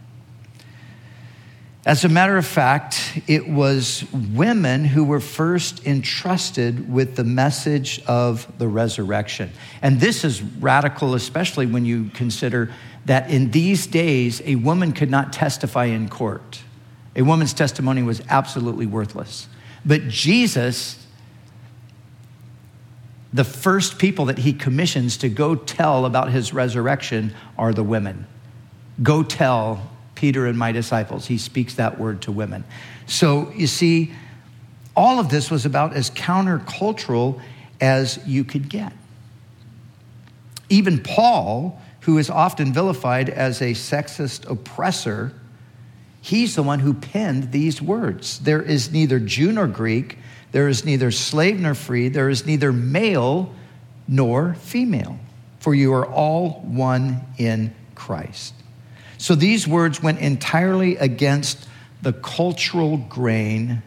As 1.88 2.04
a 2.04 2.10
matter 2.10 2.36
of 2.36 2.46
fact, 2.46 3.22
it 3.28 3.48
was 3.48 4.04
women 4.12 4.84
who 4.84 5.06
were 5.06 5.22
first 5.22 5.88
entrusted 5.88 6.92
with 6.92 7.16
the 7.16 7.24
message 7.24 8.04
of 8.08 8.46
the 8.58 8.68
resurrection. 8.68 9.52
And 9.82 9.98
this 9.98 10.26
is 10.26 10.42
radical, 10.42 11.16
especially 11.16 11.66
when 11.66 11.86
you 11.86 12.10
consider 12.14 12.74
that 13.06 13.30
in 13.30 13.52
these 13.52 13.88
days, 13.88 14.42
a 14.44 14.56
woman 14.56 14.92
could 14.92 15.10
not 15.10 15.32
testify 15.32 15.86
in 15.86 16.10
court. 16.10 16.60
A 17.16 17.22
woman's 17.22 17.54
testimony 17.54 18.04
was 18.04 18.22
absolutely 18.28 18.86
worthless. 18.86 19.48
But 19.86 20.10
Jesus, 20.10 21.08
the 23.32 23.46
first 23.46 23.98
people 23.98 24.26
that 24.26 24.40
he 24.40 24.52
commissions 24.52 25.16
to 25.20 25.30
go 25.30 25.56
tell 25.56 26.06
about 26.06 26.32
his 26.32 26.54
resurrection 26.54 27.34
are 27.58 27.72
the 27.72 27.82
women. 27.82 28.28
Go 29.02 29.24
tell 29.24 29.90
Peter 30.18 30.48
and 30.48 30.58
my 30.58 30.72
disciples. 30.72 31.28
He 31.28 31.38
speaks 31.38 31.76
that 31.76 32.00
word 32.00 32.24
to 32.24 32.32
women. 32.32 32.64
So 33.06 33.52
you 33.56 33.68
see, 33.68 34.12
all 34.96 35.20
of 35.20 35.30
this 35.30 35.50
was 35.50 35.66
about 35.66 35.94
as 35.94 36.10
countercultural 36.10 37.40
as 37.80 38.20
you 38.26 38.44
could 38.44 38.68
get. 38.68 38.92
Even 40.70 41.02
Paul, 41.02 41.80
who 42.02 42.18
is 42.18 42.30
often 42.30 42.74
vilified 42.74 43.30
as 43.30 43.62
a 43.62 43.72
sexist 43.72 44.50
oppressor, 44.50 45.34
He's 46.28 46.56
the 46.56 46.64
one 46.64 46.80
who 46.80 46.94
penned 46.94 47.54
these 47.54 47.82
words. 47.82 48.40
There 48.40 48.62
is 48.62 48.92
neither 48.92 49.18
Jew 49.18 49.54
nor 49.54 49.66
Greek, 49.66 50.18
there 50.52 50.68
is 50.68 50.84
neither 50.84 51.10
slave 51.10 51.58
nor 51.58 51.74
free, 51.74 52.10
there 52.10 52.28
is 52.28 52.46
neither 52.46 52.74
male 52.74 53.54
nor 54.10 54.56
female, 54.56 55.20
for 55.60 55.74
you 55.74 55.94
are 55.94 56.06
all 56.06 56.62
one 56.66 57.22
in 57.38 57.74
Christ. 57.96 58.54
So 59.18 59.36
these 59.36 59.68
words 59.68 60.02
went 60.02 60.20
entirely 60.20 60.98
against 60.98 61.68
the 62.02 62.14
cultural 62.14 62.98
grain 62.98 63.82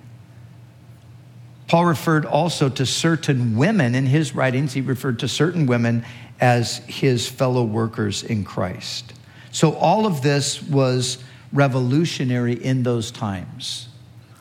Paul 1.70 1.84
referred 1.84 2.26
also 2.26 2.68
to 2.68 2.84
certain 2.84 3.56
women 3.56 3.94
in 3.94 4.04
his 4.04 4.34
writings, 4.34 4.72
he 4.72 4.80
referred 4.80 5.20
to 5.20 5.28
certain 5.28 5.66
women 5.66 6.04
as 6.40 6.78
his 6.88 7.28
fellow 7.28 7.62
workers 7.62 8.24
in 8.24 8.42
Christ. 8.42 9.12
So 9.52 9.76
all 9.76 10.04
of 10.04 10.20
this 10.20 10.60
was 10.60 11.22
revolutionary 11.52 12.54
in 12.54 12.82
those 12.82 13.12
times. 13.12 13.88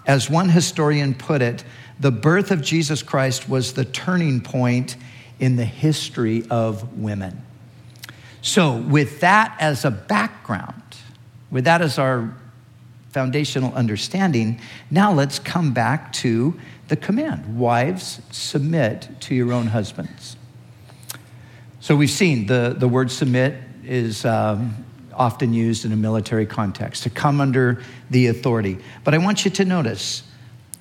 As 0.07 0.27
one 0.27 0.49
historian 0.49 1.13
put 1.13 1.43
it, 1.43 1.63
the 1.99 2.09
birth 2.09 2.49
of 2.49 2.63
Jesus 2.63 3.03
Christ 3.03 3.47
was 3.47 3.73
the 3.73 3.85
turning 3.85 4.41
point 4.41 4.95
in 5.39 5.55
the 5.55 5.65
history 5.65 6.45
of 6.49 6.97
women. 6.97 7.43
So, 8.41 8.77
with 8.77 9.19
that 9.19 9.55
as 9.59 9.83
a 9.83 9.91
background, 9.91 10.81
with 11.51 11.65
that 11.65 11.81
as 11.81 11.99
our 11.99 12.33
foundational 13.09 13.73
understanding, 13.73 14.61
now 14.89 15.11
let's 15.11 15.39
come 15.39 15.73
back 15.73 16.13
to 16.13 16.57
the 16.87 16.95
command 16.95 17.57
Wives, 17.57 18.21
submit 18.31 19.09
to 19.21 19.35
your 19.35 19.51
own 19.51 19.67
husbands. 19.67 20.37
So, 21.81 21.95
we've 21.95 22.09
seen 22.09 22.45
the, 22.47 22.75
the 22.77 22.87
word 22.87 23.11
submit 23.11 23.55
is 23.83 24.23
um, 24.23 24.85
often 25.13 25.53
used 25.53 25.83
in 25.83 25.91
a 25.91 25.97
military 25.97 26.45
context 26.45 27.03
to 27.03 27.09
come 27.09 27.41
under 27.41 27.81
the 28.09 28.27
authority. 28.27 28.77
But 29.03 29.13
I 29.13 29.17
want 29.17 29.43
you 29.43 29.51
to 29.51 29.65
notice 29.65 30.23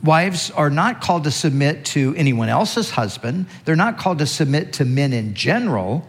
Wives 0.03 0.53
are 0.53 0.71
not 0.71 1.01
called 1.01 1.25
to 1.25 1.31
submit 1.33 1.85
to 1.87 2.15
anyone 2.17 2.49
else's 2.49 2.91
husband. 2.91 3.47
They're 3.65 3.75
not 3.75 3.99
called 3.99 4.21
to 4.21 4.27
submit 4.27 4.75
to 4.75 4.85
men 4.85 5.13
in 5.13 5.35
general. 5.35 6.09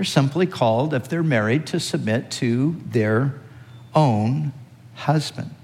They're 0.00 0.04
simply 0.06 0.46
called, 0.46 0.94
if 0.94 1.08
they're 1.10 1.22
married, 1.22 1.66
to 1.66 1.78
submit 1.78 2.30
to 2.30 2.80
their 2.86 3.34
own 3.94 4.54
husband. 4.94 5.54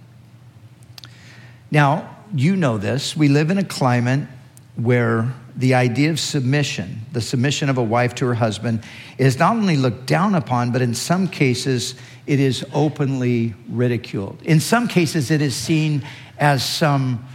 Now, 1.70 2.18
you 2.34 2.54
know 2.54 2.76
this. 2.76 3.16
We 3.16 3.28
live 3.28 3.50
in 3.50 3.56
a 3.56 3.64
climate 3.64 4.28
where 4.74 5.32
the 5.56 5.72
idea 5.72 6.10
of 6.10 6.20
submission, 6.20 7.06
the 7.12 7.22
submission 7.22 7.70
of 7.70 7.78
a 7.78 7.82
wife 7.82 8.14
to 8.16 8.26
her 8.26 8.34
husband, 8.34 8.82
is 9.16 9.38
not 9.38 9.56
only 9.56 9.78
looked 9.78 10.04
down 10.04 10.34
upon, 10.34 10.70
but 10.70 10.82
in 10.82 10.92
some 10.92 11.28
cases, 11.28 11.94
it 12.26 12.38
is 12.38 12.62
openly 12.74 13.54
ridiculed. 13.70 14.42
In 14.42 14.60
some 14.60 14.86
cases, 14.86 15.30
it 15.30 15.40
is 15.40 15.56
seen 15.56 16.02
as 16.36 16.62
some 16.62 17.26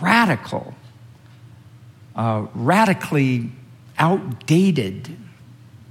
radical, 0.00 0.74
uh, 2.16 2.46
radically 2.54 3.50
outdated 3.98 5.18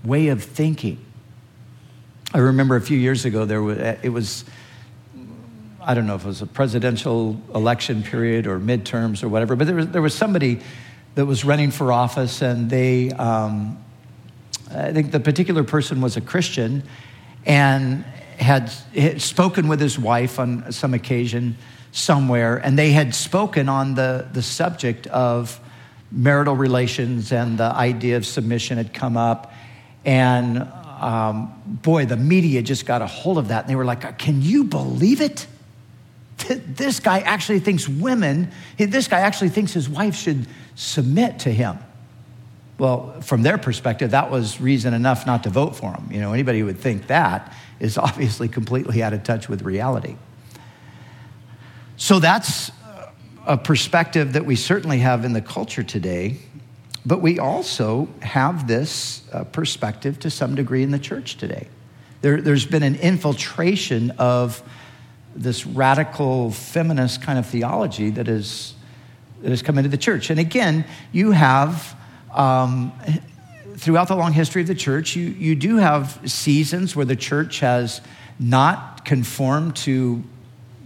way 0.04 0.30
of 0.30 0.44
thinking. 0.44 1.04
I 2.34 2.40
remember 2.40 2.76
a 2.76 2.82
few 2.82 2.98
years 2.98 3.26
ago, 3.26 3.46
there 3.46 3.62
was, 3.62 3.78
it 3.78 4.10
was, 4.10 4.46
I 5.82 5.94
don't 5.94 6.08
know 6.08 6.16
if 6.16 6.24
it 6.24 6.28
was 6.28 6.42
a 6.42 6.48
presidential 6.48 7.42
election 7.54 8.04
period 8.04 8.48
or 8.48 8.60
midterms 8.60 9.24
or 9.24 9.30
whatever, 9.30 9.56
but 9.56 9.68
there 9.68 9.76
was, 9.76 9.88
there 9.88 10.02
was 10.02 10.14
somebody 10.14 10.62
that 11.16 11.26
was 11.26 11.44
running 11.44 11.72
for 11.72 11.92
office, 11.92 12.42
and 12.42 12.70
they, 12.70 13.12
um, 13.12 13.78
I 14.74 14.94
think 14.94 15.12
the 15.12 15.20
particular 15.20 15.64
person 15.64 16.00
was 16.00 16.16
a 16.16 16.22
Christian 16.22 16.84
and 17.46 18.06
had, 18.40 18.72
had 18.96 19.22
spoken 19.22 19.68
with 19.68 19.82
his 19.82 20.00
wife 20.00 20.40
on 20.40 20.72
some 20.72 20.94
occasion 20.94 21.58
somewhere, 21.92 22.58
and 22.58 22.80
they 22.80 22.92
had 22.92 23.14
spoken 23.14 23.68
on 23.68 23.96
the, 23.96 24.28
the 24.32 24.42
subject 24.42 25.08
of 25.08 25.60
marital 26.12 26.56
relations 26.56 27.32
and 27.32 27.58
the 27.58 27.64
idea 27.64 28.18
of 28.18 28.26
submission 28.26 28.78
had 28.78 28.94
come 28.94 29.18
up. 29.18 29.54
And 30.06 30.68
um, 31.00 31.54
boy, 31.66 32.06
the 32.06 32.18
media 32.18 32.62
just 32.62 32.86
got 32.86 33.02
a 33.02 33.08
hold 33.08 33.38
of 33.38 33.50
that. 33.50 33.64
And 33.64 33.70
they 33.70 33.76
were 33.76 33.86
like, 33.86 34.18
Can 34.18 34.42
you 34.42 34.64
believe 34.64 35.22
it? 35.22 35.48
This 36.48 37.00
guy 37.00 37.20
actually 37.20 37.60
thinks 37.60 37.88
women, 37.88 38.52
this 38.78 39.08
guy 39.08 39.20
actually 39.20 39.50
thinks 39.50 39.74
his 39.74 39.88
wife 39.88 40.16
should 40.16 40.48
submit 40.76 41.40
to 41.40 41.52
him. 41.52 41.78
Well, 42.80 43.22
from 43.22 43.44
their 43.44 43.60
perspective, 43.60 44.12
that 44.12 44.32
was 44.32 44.60
reason 44.60 44.96
enough 44.96 45.28
not 45.28 45.44
to 45.44 45.52
vote 45.52 45.76
for 45.76 45.94
him. 45.94 46.10
You 46.12 46.20
know, 46.20 46.34
anybody 46.34 46.60
who 46.60 46.66
would 46.66 46.80
think 46.80 47.08
that 47.08 47.54
is 47.80 47.98
obviously 47.98 48.48
completely 48.48 49.04
out 49.04 49.14
of 49.14 49.24
touch 49.24 49.48
with 49.48 49.62
reality. 49.62 50.16
So 51.96 52.18
that's 52.20 52.72
a 53.46 53.58
perspective 53.58 54.34
that 54.34 54.46
we 54.46 54.56
certainly 54.56 55.00
have 55.00 55.26
in 55.26 55.34
the 55.34 55.42
culture 55.42 55.84
today, 55.84 56.40
but 57.06 57.22
we 57.22 57.40
also 57.40 58.08
have 58.22 58.68
this 58.68 59.24
uh, 59.32 59.44
perspective 59.46 60.20
to 60.20 60.30
some 60.30 60.56
degree 60.56 60.84
in 60.84 60.92
the 60.92 61.00
church 61.00 61.38
today. 61.38 61.68
There, 62.22 62.42
there's 62.42 62.66
been 62.66 62.84
an 62.84 62.96
infiltration 62.96 64.12
of 64.12 64.62
this 65.36 65.66
radical 65.66 66.52
feminist 66.52 67.22
kind 67.22 67.40
of 67.40 67.46
theology 67.46 68.12
that, 68.12 68.28
is, 68.28 68.76
that 69.42 69.50
has 69.50 69.62
come 69.62 69.78
into 69.78 69.90
the 69.90 69.98
church. 69.98 70.30
And 70.30 70.40
again, 70.40 70.86
you 71.12 71.32
have, 71.32 71.96
um, 72.34 72.92
throughout 73.78 74.08
the 74.08 74.16
long 74.16 74.34
history 74.34 74.62
of 74.62 74.68
the 74.68 74.76
church, 74.76 75.16
you, 75.16 75.30
you 75.30 75.56
do 75.56 75.78
have 75.78 76.20
seasons 76.30 76.96
where 76.96 77.06
the 77.06 77.16
church 77.16 77.62
has 77.62 78.02
not 78.40 79.06
conformed 79.06 79.76
to 79.78 80.24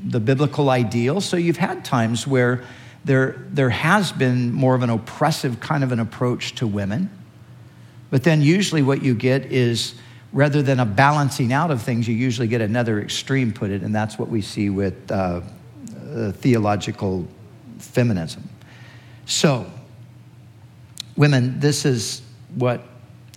the 0.06 0.20
biblical 0.20 0.70
ideal. 0.70 1.20
So 1.20 1.36
you've 1.36 1.58
had 1.58 1.84
times 1.84 2.28
where 2.28 2.64
there, 3.06 3.36
there 3.52 3.70
has 3.70 4.12
been 4.12 4.52
more 4.52 4.76
of 4.76 4.82
an 4.82 4.90
oppressive 4.90 5.60
kind 5.60 5.84
of 5.84 5.92
an 5.92 6.00
approach 6.00 6.56
to 6.56 6.68
women. 6.68 7.10
But 8.10 8.24
then 8.24 8.42
usually 8.42 8.82
what 8.82 9.04
you 9.04 9.14
get 9.14 9.46
is 9.46 9.96
rather 10.34 10.62
than 10.62 10.80
a 10.80 10.86
balancing 10.86 11.54
out 11.54 11.72
of 11.72 11.82
things, 11.82 12.08
you 12.08 12.16
usually 12.16 12.48
get 12.48 12.62
another 12.62 13.00
extreme 13.00 13.54
put 13.54 13.72
it, 13.72 13.84
and 13.84 13.96
that's 13.96 14.20
what 14.20 14.28
we 14.28 14.42
see 14.42 14.70
with 14.70 15.12
uh, 15.12 15.42
uh, 16.14 16.32
theological 16.34 17.28
feminism. 17.78 18.50
So, 19.26 19.66
women, 21.16 21.60
this 21.60 21.86
is 21.86 22.22
what 22.56 22.84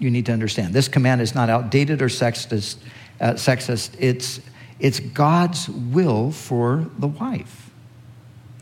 you 0.00 0.10
need 0.10 0.26
to 0.26 0.32
understand. 0.32 0.74
This 0.74 0.88
command 0.88 1.20
is 1.20 1.34
not 1.34 1.50
outdated 1.50 2.02
or 2.02 2.08
sexist. 2.08 2.78
Uh, 3.20 3.32
sexist. 3.32 3.90
It's 3.98 4.40
it's 4.78 5.00
God's 5.00 5.68
will 5.68 6.30
for 6.30 6.88
the 6.98 7.08
wife. 7.08 7.67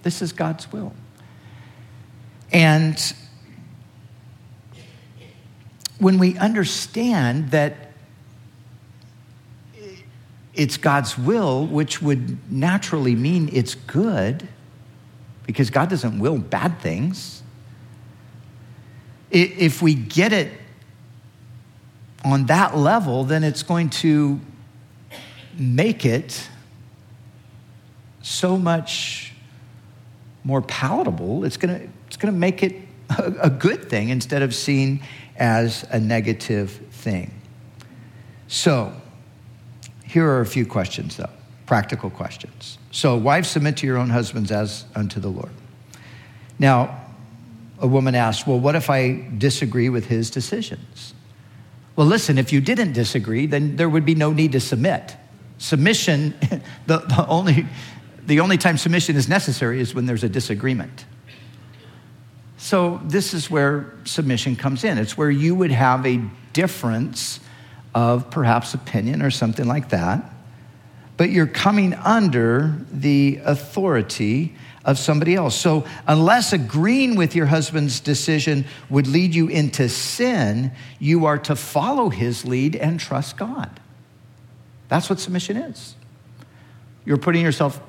This 0.07 0.23
is 0.23 0.33
God's 0.33 0.73
will. 0.73 0.93
And 2.53 2.97
when 5.99 6.19
we 6.19 6.39
understand 6.39 7.51
that 7.51 7.91
it's 10.55 10.77
God's 10.77 11.19
will, 11.19 11.67
which 11.67 12.01
would 12.01 12.53
naturally 12.53 13.17
mean 13.17 13.51
it's 13.53 13.75
good, 13.75 14.47
because 15.45 15.71
God 15.71 15.91
doesn't 15.91 16.21
will 16.21 16.39
bad 16.39 16.79
things. 16.79 17.43
If 19.33 19.83
we 19.83 19.95
get 19.95 20.33
it 20.33 20.53
on 22.25 22.47
that 22.47 22.77
level, 22.77 23.25
then 23.25 23.43
it's 23.43 23.65
going 23.65 23.91
to 23.91 24.39
make 25.59 26.07
it 26.07 26.49
so 28.23 28.57
much 28.57 29.33
more 30.47 30.63
palatable. 30.63 31.45
It's 31.45 31.57
going 31.57 31.79
to 31.79 31.89
it's 32.07 32.17
going 32.17 32.33
to 32.33 32.39
make 32.39 32.63
it 32.63 32.77
a, 33.19 33.35
a 33.43 33.51
good 33.51 33.91
thing 33.91 34.11
instead 34.11 34.43
of 34.43 34.55
seen 34.55 35.03
as 35.37 35.85
a 35.91 35.99
negative 35.99 36.71
thing. 36.93 37.35
So, 38.47 38.93
here 40.05 40.27
are 40.29 40.41
a 40.41 40.47
few 40.47 40.65
questions, 40.65 41.17
though, 41.17 41.31
practical 41.67 42.11
questions. 42.11 42.79
So, 42.93 43.17
wives, 43.17 43.49
submit 43.49 43.77
to 43.79 43.87
your 43.87 43.99
own 43.99 44.09
husbands 44.09 44.53
as 44.53 44.85
unto 44.95 45.19
the 45.19 45.29
Lord. 45.29 45.51
Now, 46.61 47.03
a 47.81 47.89
woman 47.89 48.15
asked, 48.15 48.47
Well, 48.47 48.61
what 48.61 48.77
if 48.77 48.89
I 48.89 49.27
disagree 49.37 49.89
with 49.89 50.07
his 50.07 50.31
decisions? 50.31 51.13
Well, 51.97 52.07
listen, 52.07 52.39
if 52.39 52.53
you 52.53 52.61
didn't 52.61 52.93
disagree, 52.93 53.47
then 53.47 53.77
there 53.77 53.89
would 53.89 54.05
be 54.05 54.15
no 54.15 54.33
need 54.33 54.53
to 54.53 54.61
submit. 54.61 55.17
Submission, 55.59 56.35
the, 56.87 56.99
the, 56.99 57.27
only, 57.27 57.67
the 58.27 58.41
only 58.41 58.59
time 58.59 58.77
submission 58.77 59.17
is 59.17 59.29
necessary 59.29 59.81
is 59.81 59.95
when 59.95 60.07
there's 60.07 60.25
a 60.25 60.29
disagreement. 60.29 61.05
So, 62.59 63.01
this 63.05 63.35
is 63.35 63.51
where 63.51 63.95
submission 64.05 64.57
comes 64.57 64.83
in. 64.83 64.99
It's 64.99 65.17
where 65.17 65.31
you 65.31 65.55
would 65.55 65.71
have 65.71 66.05
a 66.07 66.21
difference 66.53 67.41
of 67.95 68.31
perhaps 68.31 68.75
opinion 68.75 69.23
or 69.23 69.31
something 69.31 69.67
like 69.67 69.91
that, 69.91 70.33
but 71.17 71.31
you're 71.31 71.47
coming 71.47 71.95
under 71.95 72.77
the 72.91 73.41
authority 73.45 74.55
of 74.85 74.99
somebody 74.99 75.35
else. 75.35 75.55
So, 75.55 75.85
unless 76.07 76.53
agreeing 76.53 77.17
with 77.17 77.37
your 77.37 77.47
husband's 77.47 78.01
decision 78.01 78.65
would 78.89 79.07
lead 79.07 79.35
you 79.35 79.49
into 79.49 79.89
sin, 79.89 80.73
you 80.99 81.27
are 81.27 81.39
to 81.39 81.57
follow 81.57 82.09
his 82.09 82.45
lead 82.45 82.75
and 82.75 82.99
trust 82.99 83.37
God. 83.37 83.81
That's 84.89 85.11
what 85.11 85.21
submission 85.21 85.57
is. 85.57 85.95
You're 87.05 87.19
putting 87.19 87.43
yourself 87.43 87.81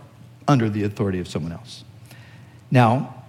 under 0.47 0.69
the 0.69 0.83
authority 0.83 1.19
of 1.19 1.27
someone 1.27 1.51
else. 1.51 1.83
Now, 2.71 3.23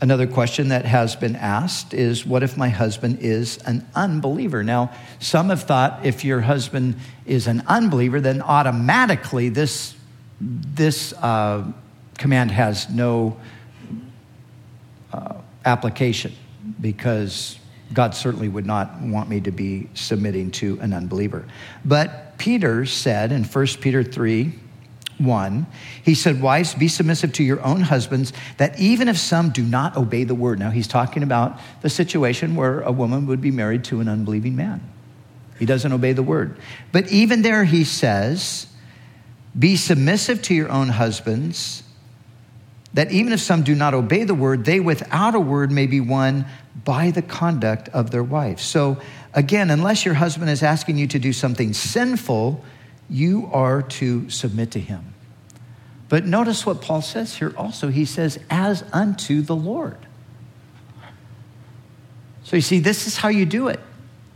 another 0.00 0.26
question 0.26 0.68
that 0.68 0.84
has 0.84 1.16
been 1.16 1.36
asked 1.36 1.92
is 1.94 2.24
what 2.24 2.42
if 2.42 2.56
my 2.56 2.68
husband 2.68 3.18
is 3.20 3.58
an 3.58 3.86
unbeliever? 3.94 4.62
Now, 4.62 4.92
some 5.18 5.50
have 5.50 5.62
thought 5.62 6.04
if 6.04 6.24
your 6.24 6.40
husband 6.40 6.96
is 7.26 7.46
an 7.46 7.62
unbeliever, 7.66 8.20
then 8.20 8.42
automatically 8.42 9.48
this, 9.48 9.94
this 10.40 11.12
uh, 11.14 11.70
command 12.18 12.50
has 12.50 12.88
no 12.88 13.38
application 15.64 16.32
because 16.80 17.58
God 17.92 18.14
certainly 18.14 18.48
would 18.48 18.66
not 18.66 19.00
want 19.00 19.28
me 19.28 19.40
to 19.40 19.50
be 19.50 19.88
submitting 19.94 20.50
to 20.52 20.78
an 20.80 20.92
unbeliever. 20.92 21.46
But 21.84 22.38
Peter 22.38 22.86
said 22.86 23.32
in 23.32 23.44
1 23.44 23.66
Peter 23.80 24.04
3 24.04 24.54
1, 25.20 25.66
he 26.02 26.14
said, 26.14 26.40
Wives, 26.40 26.74
be 26.74 26.88
submissive 26.88 27.32
to 27.34 27.44
your 27.44 27.60
own 27.62 27.82
husbands, 27.82 28.32
that 28.56 28.78
even 28.80 29.08
if 29.08 29.18
some 29.18 29.50
do 29.50 29.62
not 29.62 29.96
obey 29.96 30.24
the 30.24 30.34
word. 30.34 30.58
Now, 30.58 30.70
he's 30.70 30.88
talking 30.88 31.22
about 31.22 31.60
the 31.82 31.90
situation 31.90 32.56
where 32.56 32.80
a 32.80 32.92
woman 32.92 33.26
would 33.26 33.40
be 33.40 33.50
married 33.50 33.84
to 33.84 34.00
an 34.00 34.08
unbelieving 34.08 34.56
man. 34.56 34.80
He 35.58 35.66
doesn't 35.66 35.92
obey 35.92 36.14
the 36.14 36.22
word. 36.22 36.56
But 36.90 37.08
even 37.12 37.42
there, 37.42 37.64
he 37.64 37.84
says, 37.84 38.66
Be 39.56 39.76
submissive 39.76 40.40
to 40.42 40.54
your 40.54 40.70
own 40.70 40.88
husbands, 40.88 41.82
that 42.94 43.12
even 43.12 43.32
if 43.32 43.40
some 43.40 43.62
do 43.62 43.74
not 43.74 43.94
obey 43.94 44.24
the 44.24 44.34
word, 44.34 44.64
they 44.64 44.80
without 44.80 45.34
a 45.34 45.40
word 45.40 45.70
may 45.70 45.86
be 45.86 46.00
won 46.00 46.46
by 46.84 47.10
the 47.10 47.22
conduct 47.22 47.88
of 47.90 48.10
their 48.10 48.22
wife. 48.22 48.60
So, 48.60 48.98
again, 49.34 49.70
unless 49.70 50.04
your 50.04 50.14
husband 50.14 50.50
is 50.50 50.62
asking 50.62 50.96
you 50.96 51.06
to 51.08 51.18
do 51.18 51.32
something 51.32 51.74
sinful, 51.74 52.64
you 53.10 53.50
are 53.52 53.82
to 53.82 54.30
submit 54.30 54.70
to 54.72 54.80
him. 54.80 55.09
But 56.10 56.26
notice 56.26 56.66
what 56.66 56.82
Paul 56.82 57.02
says 57.02 57.36
here 57.36 57.54
also. 57.56 57.88
He 57.88 58.04
says, 58.04 58.38
as 58.50 58.84
unto 58.92 59.40
the 59.40 59.54
Lord. 59.54 59.96
So 62.42 62.56
you 62.56 62.62
see, 62.62 62.80
this 62.80 63.06
is 63.06 63.16
how 63.16 63.28
you 63.28 63.46
do 63.46 63.68
it. 63.68 63.78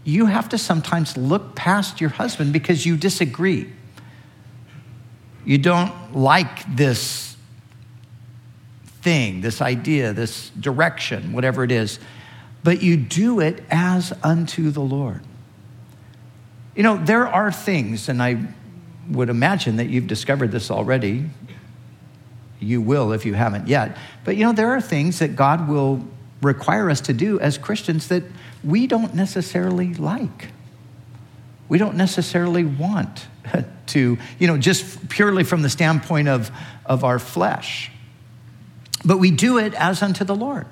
You 0.04 0.26
have 0.26 0.48
to 0.50 0.58
sometimes 0.58 1.16
look 1.16 1.56
past 1.56 2.00
your 2.00 2.10
husband 2.10 2.52
because 2.52 2.86
you 2.86 2.96
disagree. 2.96 3.72
You 5.44 5.58
don't 5.58 6.14
like 6.14 6.76
this 6.76 7.36
thing, 9.02 9.40
this 9.40 9.60
idea, 9.60 10.12
this 10.12 10.50
direction, 10.50 11.32
whatever 11.32 11.64
it 11.64 11.72
is, 11.72 11.98
but 12.62 12.82
you 12.82 12.96
do 12.96 13.40
it 13.40 13.64
as 13.68 14.12
unto 14.22 14.70
the 14.70 14.80
Lord. 14.80 15.22
You 16.76 16.84
know, 16.84 16.96
there 16.96 17.26
are 17.26 17.50
things, 17.50 18.08
and 18.08 18.22
I 18.22 18.46
would 19.10 19.28
imagine 19.28 19.76
that 19.76 19.88
you've 19.88 20.06
discovered 20.06 20.52
this 20.52 20.70
already. 20.70 21.24
You 22.64 22.80
will 22.80 23.12
if 23.12 23.24
you 23.24 23.34
haven't 23.34 23.68
yet. 23.68 23.96
But 24.24 24.36
you 24.36 24.44
know, 24.44 24.52
there 24.52 24.72
are 24.72 24.80
things 24.80 25.18
that 25.20 25.36
God 25.36 25.68
will 25.68 26.04
require 26.42 26.90
us 26.90 27.00
to 27.02 27.12
do 27.12 27.40
as 27.40 27.58
Christians 27.58 28.08
that 28.08 28.22
we 28.62 28.86
don't 28.86 29.14
necessarily 29.14 29.94
like. 29.94 30.48
We 31.68 31.78
don't 31.78 31.96
necessarily 31.96 32.64
want 32.64 33.26
to, 33.88 34.18
you 34.38 34.46
know, 34.46 34.58
just 34.58 35.08
purely 35.08 35.44
from 35.44 35.62
the 35.62 35.70
standpoint 35.70 36.28
of, 36.28 36.50
of 36.84 37.04
our 37.04 37.18
flesh. 37.18 37.90
But 39.04 39.18
we 39.18 39.30
do 39.30 39.58
it 39.58 39.74
as 39.74 40.02
unto 40.02 40.24
the 40.24 40.34
Lord. 40.34 40.66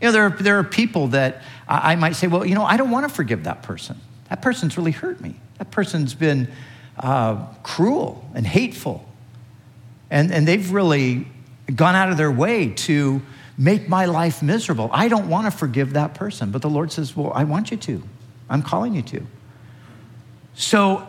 You 0.00 0.08
know, 0.08 0.12
there 0.12 0.26
are, 0.26 0.30
there 0.30 0.58
are 0.58 0.64
people 0.64 1.08
that 1.08 1.42
I 1.68 1.96
might 1.96 2.16
say, 2.16 2.26
well, 2.26 2.44
you 2.44 2.54
know, 2.54 2.64
I 2.64 2.76
don't 2.76 2.90
want 2.90 3.08
to 3.08 3.14
forgive 3.14 3.44
that 3.44 3.62
person. 3.62 4.00
That 4.28 4.42
person's 4.42 4.76
really 4.76 4.92
hurt 4.92 5.20
me. 5.20 5.36
That 5.58 5.70
person's 5.70 6.14
been 6.14 6.48
uh, 6.98 7.46
cruel 7.62 8.28
and 8.34 8.46
hateful. 8.46 9.08
And, 10.10 10.32
and 10.32 10.46
they've 10.46 10.70
really 10.70 11.26
gone 11.74 11.94
out 11.94 12.10
of 12.10 12.16
their 12.16 12.30
way 12.30 12.70
to 12.70 13.22
make 13.58 13.88
my 13.88 14.04
life 14.04 14.42
miserable. 14.42 14.90
I 14.92 15.08
don't 15.08 15.28
want 15.28 15.46
to 15.46 15.50
forgive 15.50 15.94
that 15.94 16.14
person. 16.14 16.50
But 16.50 16.62
the 16.62 16.70
Lord 16.70 16.92
says, 16.92 17.16
Well, 17.16 17.32
I 17.34 17.44
want 17.44 17.70
you 17.70 17.76
to. 17.76 18.02
I'm 18.48 18.62
calling 18.62 18.94
you 18.94 19.02
to. 19.02 19.26
So 20.54 21.06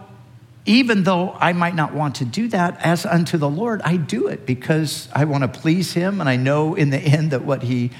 even 0.65 1.03
though 1.03 1.31
I 1.39 1.53
might 1.53 1.75
not 1.75 1.93
want 1.93 2.15
to 2.15 2.25
do 2.25 2.47
that 2.49 2.79
as 2.83 3.05
unto 3.05 3.37
the 3.37 3.49
Lord, 3.49 3.81
I 3.83 3.97
do 3.97 4.27
it 4.27 4.45
because 4.45 5.07
I 5.13 5.25
want 5.25 5.43
to 5.43 5.59
please 5.59 5.93
Him 5.93 6.19
and 6.19 6.29
I 6.29 6.35
know 6.35 6.75
in 6.75 6.89
the 6.89 6.99
end 6.99 7.31
that 7.31 7.43
what 7.43 7.63
He 7.63 7.91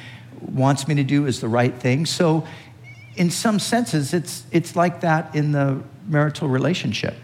wants 0.42 0.88
me 0.88 0.96
to 0.96 1.04
do 1.04 1.26
is 1.26 1.40
the 1.40 1.48
right 1.48 1.74
thing. 1.74 2.06
So, 2.06 2.46
in 3.16 3.32
some 3.32 3.58
senses, 3.58 4.14
it's, 4.14 4.44
it's 4.52 4.76
like 4.76 5.02
that 5.02 5.34
in 5.34 5.52
the 5.52 5.82
marital 6.08 6.48
relationship 6.48 7.16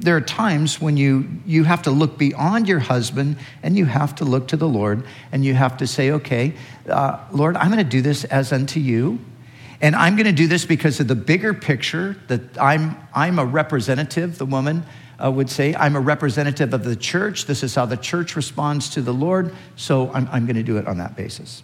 there 0.00 0.16
are 0.16 0.20
times 0.20 0.80
when 0.80 0.96
you, 0.96 1.28
you 1.46 1.64
have 1.64 1.82
to 1.82 1.90
look 1.90 2.18
beyond 2.18 2.68
your 2.68 2.78
husband 2.78 3.36
and 3.62 3.76
you 3.76 3.86
have 3.86 4.14
to 4.16 4.24
look 4.24 4.48
to 4.48 4.56
the 4.56 4.68
Lord 4.68 5.04
and 5.32 5.44
you 5.44 5.54
have 5.54 5.78
to 5.78 5.86
say, 5.86 6.10
okay, 6.12 6.54
uh, 6.88 7.18
Lord, 7.32 7.56
I'm 7.56 7.70
going 7.70 7.82
to 7.82 7.90
do 7.90 8.02
this 8.02 8.24
as 8.24 8.52
unto 8.52 8.78
you. 8.80 9.18
And 9.80 9.94
I'm 9.94 10.16
going 10.16 10.26
to 10.26 10.32
do 10.32 10.46
this 10.46 10.64
because 10.64 11.00
of 11.00 11.08
the 11.08 11.14
bigger 11.14 11.52
picture 11.52 12.16
that 12.28 12.40
I'm, 12.60 12.96
I'm 13.14 13.38
a 13.38 13.44
representative, 13.44 14.38
the 14.38 14.46
woman 14.46 14.84
uh, 15.22 15.30
would 15.30 15.50
say. 15.50 15.74
I'm 15.74 15.96
a 15.96 16.00
representative 16.00 16.72
of 16.72 16.84
the 16.84 16.96
church. 16.96 17.46
This 17.46 17.62
is 17.62 17.74
how 17.74 17.86
the 17.86 17.96
church 17.96 18.36
responds 18.36 18.90
to 18.90 19.02
the 19.02 19.12
Lord. 19.12 19.54
So 19.76 20.10
I'm, 20.12 20.28
I'm 20.30 20.46
going 20.46 20.56
to 20.56 20.62
do 20.62 20.78
it 20.78 20.86
on 20.86 20.98
that 20.98 21.16
basis. 21.16 21.62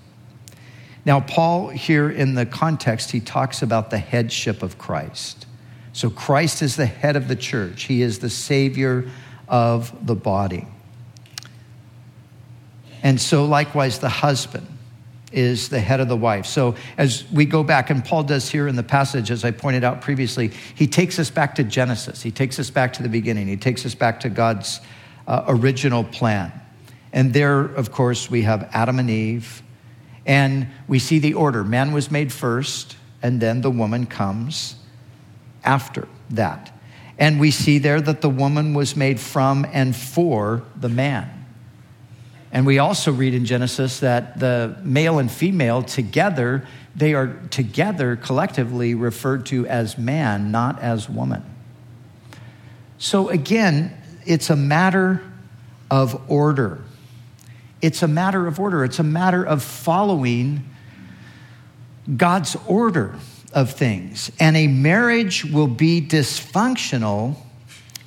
Now, 1.05 1.21
Paul, 1.21 1.69
here 1.69 2.11
in 2.11 2.35
the 2.35 2.47
context, 2.47 3.11
he 3.11 3.21
talks 3.21 3.63
about 3.63 3.91
the 3.91 3.99
headship 3.99 4.63
of 4.63 4.79
Christ. 4.79 5.47
So 5.93 6.09
Christ 6.11 6.63
is 6.63 6.77
the 6.77 6.87
head 6.87 7.17
of 7.17 7.29
the 7.29 7.37
church, 7.37 7.85
He 7.85 8.03
is 8.03 8.19
the 8.19 8.31
Savior 8.31 9.09
of 9.49 10.07
the 10.07 10.15
body. 10.15 10.67
And 13.03 13.21
so, 13.21 13.45
likewise, 13.45 13.99
the 13.99 14.09
husband 14.09 14.67
is 15.33 15.71
the 15.71 15.81
head 15.81 15.99
of 15.99 16.09
the 16.09 16.17
wife. 16.17 16.47
So, 16.47 16.77
as 16.97 17.29
we 17.33 17.45
go 17.45 17.65
back, 17.65 17.91
and 17.91 18.05
Paul 18.05 18.23
does 18.23 18.49
here 18.49 18.69
in 18.69 18.77
the 18.77 18.83
passage, 18.83 19.31
as 19.31 19.45
I 19.45 19.51
pointed 19.51 19.83
out 19.83 20.01
previously, 20.01 20.53
he 20.75 20.87
takes 20.87 21.19
us 21.19 21.29
back 21.29 21.57
to 21.57 21.65
Genesis. 21.65 22.23
He 22.23 22.31
takes 22.31 22.59
us 22.59 22.71
back 22.71 22.93
to 22.95 23.03
the 23.03 23.09
beginning. 23.09 23.49
He 23.49 23.57
takes 23.57 23.85
us 23.85 23.95
back 23.95 24.21
to 24.21 24.31
God's 24.31 24.81
uh, 25.27 25.45
original 25.49 26.05
plan. 26.05 26.53
And 27.13 27.35
there, 27.35 27.61
of 27.61 27.91
course, 27.91 28.31
we 28.31 28.43
have 28.43 28.71
Adam 28.73 28.99
and 28.99 29.11
Eve. 29.11 29.63
And 30.25 30.69
we 30.87 31.01
see 31.01 31.19
the 31.19 31.35
order 31.35 31.65
man 31.65 31.93
was 31.93 32.11
made 32.11 32.33
first, 32.33 32.97
and 33.21 33.41
then 33.41 33.61
the 33.61 33.71
woman 33.71 34.07
comes 34.07 34.77
after 35.65 36.09
that. 36.31 36.73
And 37.19 37.39
we 37.39 37.51
see 37.51 37.79
there 37.79 38.01
that 38.01 38.21
the 38.21 38.31
woman 38.31 38.75
was 38.75 38.97
made 38.97 39.21
from 39.21 39.67
and 39.73 39.95
for 39.95 40.63
the 40.77 40.89
man. 40.89 41.31
And 42.51 42.67
we 42.67 42.79
also 42.79 43.13
read 43.13 43.33
in 43.33 43.45
Genesis 43.45 44.01
that 44.01 44.39
the 44.39 44.77
male 44.83 45.19
and 45.19 45.31
female 45.31 45.83
together, 45.83 46.67
they 46.95 47.15
are 47.15 47.29
together 47.51 48.17
collectively 48.17 48.95
referred 48.95 49.47
to 49.47 49.67
as 49.67 49.97
man, 49.97 50.51
not 50.51 50.81
as 50.81 51.09
woman. 51.09 51.43
So 52.99 53.31
again, 53.31 53.97
it's 54.27 54.51
a 54.51 54.57
matter 54.57 55.23
of 55.91 56.31
order. 56.31 56.83
It's 57.81 58.03
a 58.03 58.09
matter 58.09 58.47
of 58.47 58.61
order. 58.61 58.85
It's 58.85 58.99
a 58.99 59.05
matter 59.05 59.43
of 59.43 59.63
following 59.63 60.69
God's 62.17 62.57
order 62.67 63.15
of 63.53 63.73
things. 63.73 64.31
And 64.41 64.57
a 64.57 64.67
marriage 64.67 65.45
will 65.45 65.69
be 65.69 66.01
dysfunctional 66.01 67.37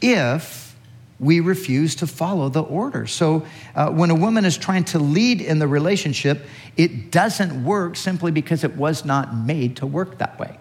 if 0.02 0.76
we 1.20 1.40
refuse 1.40 1.96
to 1.96 2.08
follow 2.08 2.50
the 2.50 2.62
order. 2.62 3.08
So, 3.08 3.46
uh, 3.74 3.90
when 3.90 4.10
a 4.10 4.16
woman 4.16 4.44
is 4.44 4.58
trying 4.58 4.84
to 4.86 5.00
lead 5.00 5.42
in 5.42 5.60
the 5.60 5.68
relationship, 5.68 6.46
it 6.76 7.12
doesn't 7.12 7.64
work 7.64 7.96
simply 7.96 8.32
because 8.32 8.64
it 8.64 8.76
was 8.76 9.06
not 9.06 9.34
made 9.34 9.78
to 9.78 9.88
work 9.88 10.18
that 10.18 10.38
way. 10.40 10.58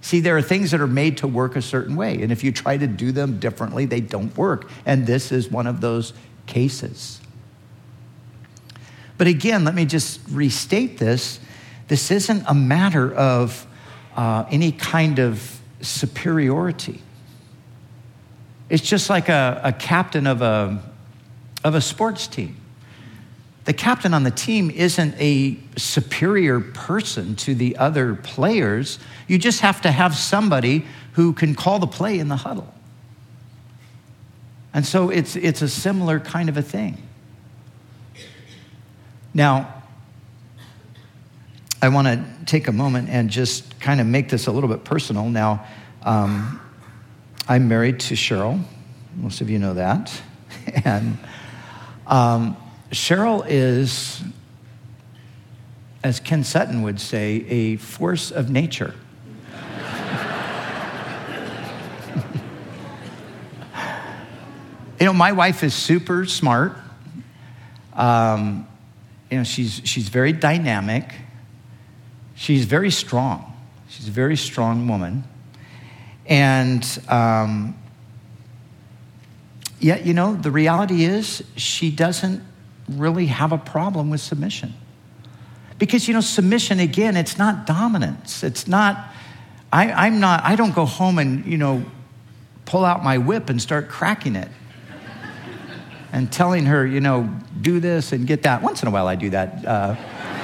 See, 0.00 0.20
there 0.20 0.36
are 0.36 0.42
things 0.42 0.70
that 0.70 0.80
are 0.80 0.86
made 0.86 1.18
to 1.18 1.26
work 1.26 1.56
a 1.56 1.62
certain 1.62 1.96
way, 1.96 2.22
and 2.22 2.30
if 2.30 2.44
you 2.44 2.52
try 2.52 2.76
to 2.76 2.86
do 2.86 3.10
them 3.10 3.40
differently, 3.40 3.84
they 3.84 4.00
don't 4.00 4.36
work. 4.36 4.70
And 4.86 5.06
this 5.06 5.32
is 5.32 5.50
one 5.50 5.66
of 5.66 5.80
those 5.80 6.12
cases. 6.46 7.20
But 9.16 9.26
again, 9.26 9.64
let 9.64 9.74
me 9.74 9.84
just 9.84 10.20
restate 10.30 10.98
this. 10.98 11.40
This 11.88 12.10
isn't 12.10 12.44
a 12.46 12.54
matter 12.54 13.12
of 13.12 13.66
uh, 14.18 14.44
any 14.50 14.72
kind 14.72 15.20
of 15.20 15.60
superiority. 15.80 17.00
It's 18.68 18.82
just 18.82 19.08
like 19.08 19.28
a, 19.28 19.60
a 19.62 19.72
captain 19.72 20.26
of 20.26 20.42
a, 20.42 20.82
of 21.62 21.76
a 21.76 21.80
sports 21.80 22.26
team. 22.26 22.56
The 23.64 23.72
captain 23.72 24.12
on 24.14 24.24
the 24.24 24.32
team 24.32 24.72
isn't 24.72 25.14
a 25.20 25.56
superior 25.76 26.58
person 26.58 27.36
to 27.36 27.54
the 27.54 27.76
other 27.76 28.16
players. 28.16 28.98
You 29.28 29.38
just 29.38 29.60
have 29.60 29.82
to 29.82 29.92
have 29.92 30.16
somebody 30.16 30.84
who 31.12 31.32
can 31.32 31.54
call 31.54 31.78
the 31.78 31.86
play 31.86 32.18
in 32.18 32.26
the 32.26 32.36
huddle. 32.36 32.74
And 34.74 34.84
so 34.84 35.10
it's, 35.10 35.36
it's 35.36 35.62
a 35.62 35.68
similar 35.68 36.18
kind 36.18 36.48
of 36.48 36.56
a 36.56 36.62
thing. 36.62 37.00
Now, 39.32 39.84
I 41.80 41.88
want 41.90 42.08
to 42.08 42.24
take 42.46 42.66
a 42.66 42.72
moment 42.72 43.10
and 43.10 43.30
just 43.30 43.67
kind 43.80 44.00
of 44.00 44.06
make 44.06 44.28
this 44.28 44.46
a 44.46 44.52
little 44.52 44.68
bit 44.68 44.84
personal. 44.84 45.28
Now, 45.28 45.66
um, 46.02 46.60
I'm 47.48 47.68
married 47.68 48.00
to 48.00 48.14
Cheryl. 48.14 48.62
Most 49.14 49.40
of 49.40 49.48
you 49.50 49.58
know 49.58 49.74
that. 49.74 50.12
and 50.84 51.18
um, 52.06 52.56
Cheryl 52.90 53.44
is, 53.48 54.22
as 56.02 56.20
Ken 56.20 56.44
Sutton 56.44 56.82
would 56.82 57.00
say, 57.00 57.44
a 57.48 57.76
force 57.76 58.30
of 58.30 58.50
nature. 58.50 58.94
you 65.00 65.06
know, 65.06 65.12
my 65.12 65.32
wife 65.32 65.62
is 65.62 65.74
super 65.74 66.24
smart. 66.26 66.76
Um, 67.94 68.66
you 69.30 69.38
know, 69.38 69.44
she's, 69.44 69.82
she's 69.84 70.08
very 70.08 70.32
dynamic. 70.32 71.12
She's 72.34 72.64
very 72.64 72.90
strong. 72.90 73.57
She's 73.88 74.06
a 74.08 74.12
very 74.12 74.36
strong 74.36 74.86
woman. 74.86 75.24
And 76.26 76.86
um, 77.08 77.74
yet, 79.80 80.04
you 80.04 80.12
know, 80.12 80.34
the 80.34 80.50
reality 80.50 81.04
is 81.04 81.42
she 81.56 81.90
doesn't 81.90 82.42
really 82.88 83.26
have 83.26 83.52
a 83.52 83.58
problem 83.58 84.10
with 84.10 84.20
submission. 84.20 84.74
Because, 85.78 86.06
you 86.06 86.14
know, 86.14 86.20
submission, 86.20 86.80
again, 86.80 87.16
it's 87.16 87.38
not 87.38 87.66
dominance. 87.66 88.42
It's 88.42 88.68
not, 88.68 89.12
I, 89.72 89.90
I'm 89.92 90.20
not, 90.20 90.44
I 90.44 90.56
don't 90.56 90.74
go 90.74 90.84
home 90.84 91.18
and, 91.18 91.46
you 91.46 91.56
know, 91.56 91.84
pull 92.66 92.84
out 92.84 93.02
my 93.02 93.16
whip 93.16 93.48
and 93.48 93.62
start 93.62 93.88
cracking 93.88 94.36
it 94.36 94.48
and 96.12 96.30
telling 96.30 96.66
her, 96.66 96.86
you 96.86 97.00
know, 97.00 97.34
do 97.60 97.80
this 97.80 98.12
and 98.12 98.26
get 98.26 98.42
that. 98.42 98.60
Once 98.60 98.82
in 98.82 98.88
a 98.88 98.90
while 98.90 99.06
I 99.06 99.14
do 99.14 99.30
that, 99.30 99.64
uh, 99.64 99.96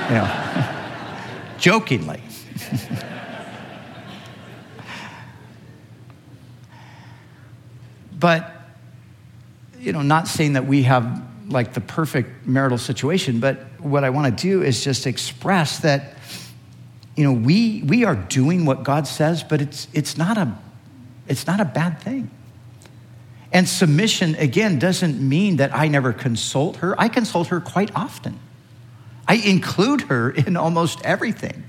you 0.09 0.15
know, 0.15 1.59
jokingly. 1.59 2.23
but, 8.25 8.51
you 9.81 9.93
know, 9.93 10.01
not 10.01 10.29
saying 10.29 10.55
that 10.55 10.65
we 10.65 10.85
have 10.85 11.23
like 11.47 11.75
the 11.75 11.83
perfect 11.83 12.47
marital 12.47 12.79
situation, 12.79 13.39
but 13.39 13.59
what 13.81 14.03
I 14.03 14.09
want 14.09 14.35
to 14.35 14.43
do 14.43 14.63
is 14.63 14.83
just 14.83 15.07
express 15.07 15.81
that, 15.81 16.15
you 17.17 17.25
know, 17.25 17.35
we, 17.35 17.83
we 17.83 18.07
are 18.07 18.15
doing 18.15 18.65
what 18.65 18.83
God 18.83 19.07
says, 19.07 19.45
but 19.45 19.61
it's, 19.61 19.89
it's, 19.93 20.17
not 20.17 20.39
a, 20.39 20.57
it's 21.29 21.47
not 21.47 21.61
a 21.61 21.67
bad 21.67 22.01
thing. 22.01 22.31
And 23.53 23.69
submission, 23.69 24.37
again, 24.37 24.79
doesn't 24.79 25.21
mean 25.21 25.57
that 25.57 25.75
I 25.75 25.89
never 25.89 26.15
consult 26.15 26.77
her. 26.77 26.99
I 26.99 27.11
consult 27.11 27.49
her 27.49 27.61
quite 27.61 27.95
often. 27.95 28.41
I 29.29 29.35
include 29.35 30.01
her 30.01 30.31
in 30.47 30.57
almost 30.57 31.05
everything. 31.05 31.63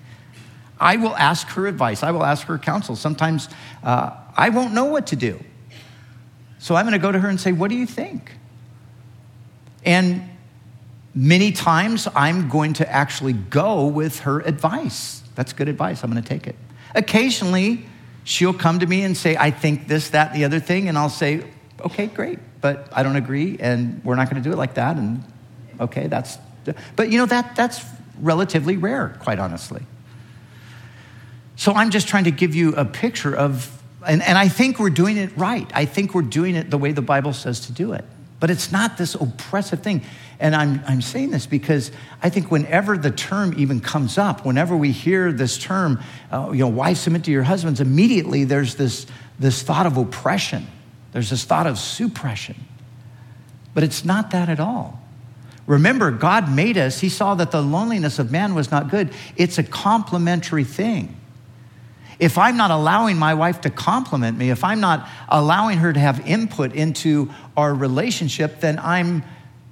I 0.80 0.96
will 0.96 1.18
ask 1.18 1.50
her 1.50 1.68
advice, 1.68 2.02
I 2.02 2.12
will 2.12 2.24
ask 2.24 2.48
her 2.48 2.58
counsel. 2.58 2.96
Sometimes 2.96 3.50
uh, 3.84 4.12
I 4.38 4.52
won't 4.52 4.74
know 4.74 4.86
what 4.86 5.08
to 5.08 5.18
do. 5.18 5.44
So 6.60 6.76
I'm 6.76 6.86
going 6.86 6.94
to 6.94 7.00
go 7.00 7.12
to 7.12 7.20
her 7.20 7.30
and 7.30 7.40
say, 7.40 7.52
What 7.52 7.70
do 7.70 7.76
you 7.76 7.86
think? 7.86 8.32
And 9.84 10.30
many 11.14 11.52
times 11.52 12.08
I'm 12.16 12.50
going 12.50 12.74
to 12.74 12.92
actually 12.92 13.34
go 13.34 13.88
with 13.88 14.20
her 14.22 14.40
advice. 14.42 15.22
That's 15.36 15.54
good 15.54 15.70
advice. 15.70 16.04
I'm 16.04 16.12
going 16.12 16.22
to 16.22 16.28
take 16.28 16.48
it. 16.48 16.56
Occasionally, 16.96 17.86
she'll 18.24 18.54
come 18.54 18.80
to 18.80 18.86
me 18.86 19.04
and 19.04 19.16
say, 19.16 19.38
I 19.38 19.52
think 19.52 19.88
this, 19.88 20.10
that, 20.10 20.34
the 20.34 20.46
other 20.46 20.60
thing. 20.60 20.90
And 20.90 20.98
I'll 20.98 21.10
say, 21.10 21.44
okay, 21.82 22.08
great, 22.08 22.40
but 22.62 22.90
I 22.92 23.04
don't 23.04 23.16
agree, 23.16 23.58
and 23.60 24.04
we're 24.04 24.16
not 24.16 24.30
going 24.30 24.42
to 24.42 24.48
do 24.48 24.54
it 24.54 24.58
like 24.58 24.76
that. 24.76 24.98
And 24.98 25.24
okay, 25.80 26.08
that's, 26.08 26.38
but 26.96 27.12
you 27.12 27.18
know, 27.18 27.26
that, 27.28 27.56
that's 27.56 27.84
relatively 28.20 28.78
rare, 28.78 29.16
quite 29.20 29.40
honestly. 29.40 29.84
So 31.56 31.74
I'm 31.74 31.92
just 31.92 32.08
trying 32.08 32.26
to 32.26 32.32
give 32.32 32.56
you 32.56 32.74
a 32.76 32.86
picture 32.86 33.36
of, 33.36 33.75
and, 34.08 34.22
and 34.22 34.38
I 34.38 34.48
think 34.48 34.80
we're 34.80 34.90
doing 34.90 35.18
it 35.18 35.36
right. 35.38 35.70
I 35.74 35.86
think 35.86 36.14
we're 36.14 36.22
doing 36.22 36.56
it 36.56 36.70
the 36.70 36.78
way 36.78 36.92
the 36.92 37.02
Bible 37.02 37.34
says 37.34 37.62
to 37.62 37.72
do 37.72 37.94
it. 37.94 38.06
But 38.40 38.52
it's 38.52 38.72
not 38.72 38.98
this 38.98 39.16
oppressive 39.16 39.82
thing. 39.82 40.04
And 40.40 40.56
I'm, 40.56 40.82
I'm 40.88 41.02
saying 41.02 41.32
this 41.32 41.46
because 41.46 41.92
I 42.22 42.30
think 42.30 42.52
whenever 42.52 42.98
the 42.98 43.12
term 43.12 43.54
even 43.58 43.80
comes 43.80 44.18
up, 44.18 44.46
whenever 44.46 44.76
we 44.76 44.92
hear 44.92 45.32
this 45.32 45.58
term, 45.58 46.02
uh, 46.32 46.50
you 46.52 46.60
know, 46.60 46.68
wives 46.68 47.00
submit 47.00 47.24
to 47.26 47.32
your 47.32 47.44
husbands, 47.44 47.80
immediately 47.80 48.44
there's 48.44 48.76
this, 48.76 49.08
this 49.40 49.64
thought 49.64 49.86
of 49.86 49.98
oppression. 49.98 50.68
There's 51.14 51.30
this 51.30 51.46
thought 51.46 51.68
of 51.68 51.80
suppression. 51.80 52.56
But 53.74 53.84
it's 53.84 54.04
not 54.04 54.32
that 54.32 54.50
at 54.50 54.60
all. 54.60 55.02
Remember, 55.66 56.12
God 56.12 56.54
made 56.54 56.78
us, 56.78 57.00
He 57.00 57.10
saw 57.10 57.36
that 57.36 57.52
the 57.52 57.62
loneliness 57.62 58.20
of 58.20 58.32
man 58.32 58.54
was 58.54 58.70
not 58.70 58.90
good. 58.90 59.12
It's 59.36 59.58
a 59.58 59.64
complementary 59.64 60.64
thing. 60.64 61.16
If 62.20 62.38
I'm 62.38 62.58
not 62.58 62.72
allowing 62.72 63.18
my 63.18 63.34
wife 63.34 63.62
to 63.62 63.70
complement 63.70 64.38
me, 64.38 64.50
if 64.50 64.64
I'm 64.64 64.80
not 64.80 65.08
allowing 65.28 65.80
her 65.80 65.92
to 65.92 66.00
have 66.00 66.26
input 66.28 66.74
into 66.74 67.30
our 67.58 67.74
relationship, 67.74 68.62
then 68.62 68.80
I'm 68.80 69.24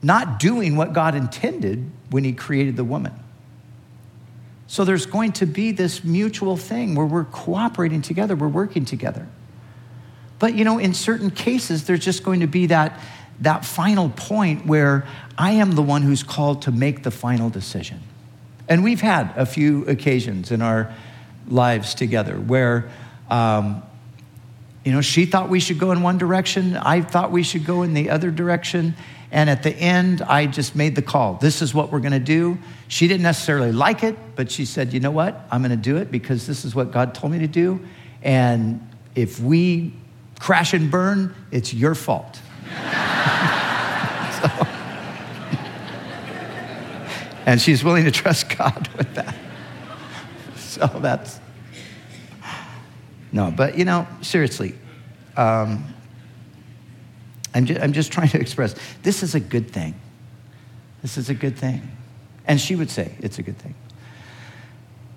not 0.02 0.40
doing 0.40 0.76
what 0.76 0.94
God 0.94 1.16
intended 1.16 1.90
when 2.10 2.24
He 2.24 2.34
created 2.34 2.76
the 2.76 2.84
woman. 2.84 3.14
So 4.68 4.84
there's 4.86 5.06
going 5.06 5.34
to 5.34 5.46
be 5.46 5.72
this 5.72 6.04
mutual 6.04 6.58
thing 6.58 6.96
where 6.96 7.06
we're 7.06 7.26
cooperating 7.26 8.02
together, 8.02 8.36
we're 8.36 8.48
working 8.48 8.86
together. 8.86 9.28
But 10.40 10.56
you 10.56 10.66
know, 10.66 10.80
in 10.80 10.94
certain 10.94 11.32
cases, 11.32 11.86
there's 11.86 12.04
just 12.04 12.24
going 12.24 12.42
to 12.42 12.48
be 12.48 12.66
that, 12.68 13.00
that 13.42 13.66
final 13.66 14.10
point 14.10 14.66
where 14.66 15.08
I 15.38 15.52
am 15.52 15.74
the 15.74 15.82
one 15.82 16.02
who's 16.02 16.24
called 16.24 16.64
to 16.64 16.72
make 16.72 17.04
the 17.04 17.12
final 17.12 17.50
decision. 17.50 18.02
And 18.68 18.84
we've 18.84 19.02
had 19.02 19.32
a 19.36 19.46
few 19.46 19.86
occasions 19.86 20.52
in 20.52 20.62
our 20.62 20.94
lives 21.48 21.94
together 21.94 22.36
where, 22.36 22.90
um, 23.30 23.84
you 24.84 24.92
know, 24.92 25.02
she 25.02 25.26
thought 25.26 25.50
we 25.50 25.60
should 25.60 25.80
go 25.80 25.92
in 25.92 26.02
one 26.02 26.18
direction, 26.18 26.78
I 26.78 27.02
thought 27.02 27.32
we 27.32 27.44
should 27.44 27.66
go 27.66 27.84
in 27.84 27.94
the 27.94 28.10
other 28.10 28.32
direction. 28.32 28.96
And 29.32 29.50
at 29.50 29.64
the 29.64 29.72
end, 29.72 30.22
I 30.22 30.46
just 30.46 30.76
made 30.76 30.96
the 30.96 31.02
call. 31.02 31.36
This 31.36 31.64
is 31.64 31.74
what 31.74 31.92
we're 31.92 32.02
going 32.02 32.12
to 32.12 32.20
do. 32.20 32.60
She 32.88 33.08
didn't 33.08 33.24
necessarily 33.24 33.72
like 33.72 34.04
it, 34.04 34.16
but 34.36 34.52
she 34.52 34.64
said, 34.64 34.94
you 34.94 35.00
know 35.00 35.10
what? 35.10 35.48
I'm 35.50 35.62
going 35.62 35.72
to 35.72 35.76
do 35.76 35.98
it 35.98 36.12
because 36.12 36.46
this 36.46 36.64
is 36.64 36.76
what 36.76 36.92
God 36.92 37.16
told 37.16 37.34
me 37.34 37.40
to 37.40 37.48
do. 37.48 37.80
And 38.22 38.88
if 39.16 39.40
we 39.40 39.94
crash 40.40 40.74
and 40.74 40.92
burn, 40.92 41.34
it's 41.50 41.74
your 41.74 41.96
fault. 41.96 42.36
so, 42.36 42.42
and 47.48 47.60
she's 47.60 47.84
willing 47.84 48.06
to 48.06 48.12
trust 48.12 48.56
God 48.56 48.88
with 48.96 49.16
that. 49.16 49.36
So 50.80 50.88
that's, 50.88 51.40
no, 53.32 53.52
but 53.52 53.78
you 53.78 53.86
know, 53.86 54.08
seriously, 54.22 54.76
um, 55.38 55.94
I'm, 57.54 57.66
just, 57.66 57.82
I'm 57.82 57.94
just 57.94 58.12
trying 58.12 58.30
to 58.30 58.40
express 58.40 58.76
this 59.04 59.24
is 59.24 59.36
a 59.36 59.40
good 59.40 59.70
thing. 59.70 59.96
This 61.02 61.18
is 61.18 61.30
a 61.30 61.34
good 61.34 61.58
thing. 61.58 61.92
And 62.48 62.60
she 62.60 62.76
would 62.76 62.90
say 62.90 63.14
it's 63.20 63.40
a 63.40 63.44
good 63.44 63.58
thing. 63.58 63.76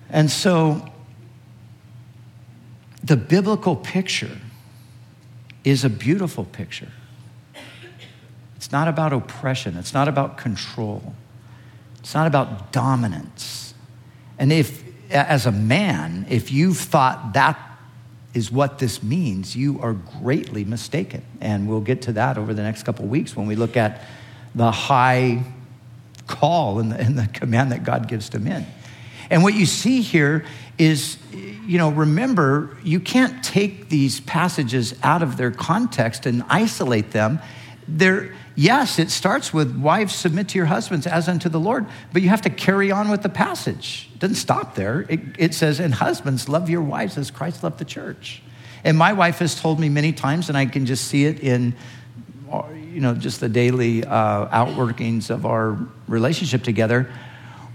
And 0.09 0.29
so 0.29 0.87
the 3.03 3.17
biblical 3.17 3.75
picture 3.75 4.37
is 5.63 5.83
a 5.83 5.89
beautiful 5.89 6.45
picture. 6.45 6.91
It's 8.55 8.71
not 8.71 8.87
about 8.87 9.13
oppression, 9.13 9.77
it's 9.77 9.93
not 9.93 10.07
about 10.07 10.37
control, 10.37 11.13
it's 11.99 12.13
not 12.13 12.27
about 12.27 12.71
dominance. 12.71 13.73
And 14.39 14.51
if, 14.51 14.83
as 15.09 15.45
a 15.45 15.51
man, 15.51 16.25
if 16.29 16.51
you've 16.51 16.77
thought 16.77 17.33
that 17.33 17.59
is 18.33 18.51
what 18.51 18.79
this 18.79 19.01
means, 19.01 19.55
you 19.55 19.79
are 19.81 19.93
greatly 19.93 20.63
mistaken. 20.63 21.23
And 21.41 21.67
we'll 21.67 21.81
get 21.81 22.03
to 22.03 22.13
that 22.13 22.37
over 22.37 22.53
the 22.53 22.61
next 22.61 22.83
couple 22.83 23.05
weeks 23.05 23.35
when 23.35 23.47
we 23.47 23.55
look 23.55 23.77
at 23.77 24.03
the 24.53 24.71
high 24.71 25.43
call 26.27 26.79
and 26.79 26.91
the, 26.91 26.99
and 26.99 27.17
the 27.17 27.27
command 27.27 27.71
that 27.71 27.83
God 27.83 28.07
gives 28.07 28.29
to 28.29 28.39
men. 28.39 28.67
And 29.29 29.43
what 29.43 29.53
you 29.53 29.65
see 29.65 30.01
here 30.01 30.45
is 30.77 31.17
you 31.67 31.77
know, 31.77 31.89
remember, 31.89 32.77
you 32.81 33.01
can't 33.01 33.43
take 33.43 33.89
these 33.89 34.21
passages 34.21 34.95
out 35.03 35.21
of 35.21 35.35
their 35.35 35.51
context 35.51 36.25
and 36.25 36.43
isolate 36.47 37.11
them. 37.11 37.39
They're, 37.89 38.33
yes, 38.57 38.97
it 38.99 39.09
starts 39.09 39.53
with 39.53 39.77
wives 39.77 40.13
submit 40.13 40.49
to 40.49 40.57
your 40.57 40.65
husbands 40.65 41.07
as 41.07 41.29
unto 41.29 41.47
the 41.47 41.59
Lord, 41.59 41.85
but 42.11 42.21
you 42.21 42.29
have 42.29 42.41
to 42.41 42.49
carry 42.49 42.91
on 42.91 43.09
with 43.09 43.21
the 43.21 43.29
passage. 43.29 44.09
It 44.13 44.19
doesn't 44.19 44.35
stop 44.35 44.75
there. 44.75 45.05
It, 45.07 45.21
it 45.37 45.53
says, 45.53 45.79
and 45.79 45.93
husbands, 45.93 46.49
love 46.49 46.69
your 46.69 46.81
wives 46.81 47.17
as 47.17 47.31
Christ 47.31 47.63
loved 47.63 47.77
the 47.77 47.85
church. 47.85 48.41
And 48.83 48.97
my 48.97 49.13
wife 49.13 49.39
has 49.39 49.59
told 49.59 49.79
me 49.79 49.89
many 49.89 50.11
times, 50.11 50.49
and 50.49 50.57
I 50.57 50.65
can 50.65 50.85
just 50.85 51.05
see 51.05 51.25
it 51.25 51.39
in, 51.39 51.75
you 52.91 52.99
know, 52.99 53.13
just 53.13 53.39
the 53.39 53.49
daily 53.49 54.03
uh, 54.03 54.47
outworkings 54.47 55.29
of 55.29 55.45
our 55.45 55.77
relationship 56.07 56.63
together 56.63 57.09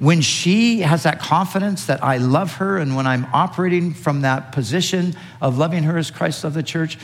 when 0.02 0.20
she 0.20 0.80
has 0.80 1.04
that 1.04 1.20
confidence 1.20 1.86
that 1.86 2.02
I 2.02 2.16
love 2.16 2.56
her, 2.56 2.76
and 2.78 2.96
when 2.96 3.06
I'm 3.06 3.24
operating 3.32 3.94
from 3.94 4.22
that 4.22 4.50
position 4.50 5.14
of 5.40 5.58
loving 5.58 5.84
her 5.84 5.96
as 5.96 6.10
Christ 6.10 6.42
loved 6.42 6.56
the 6.56 6.62
church, 6.64 6.98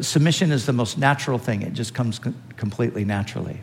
submission 0.00 0.52
is 0.52 0.66
the 0.66 0.72
most 0.72 0.98
natural 0.98 1.38
thing. 1.38 1.62
It 1.62 1.72
just 1.72 1.94
comes 1.94 2.20
completely 2.56 3.04
naturally. 3.04 3.60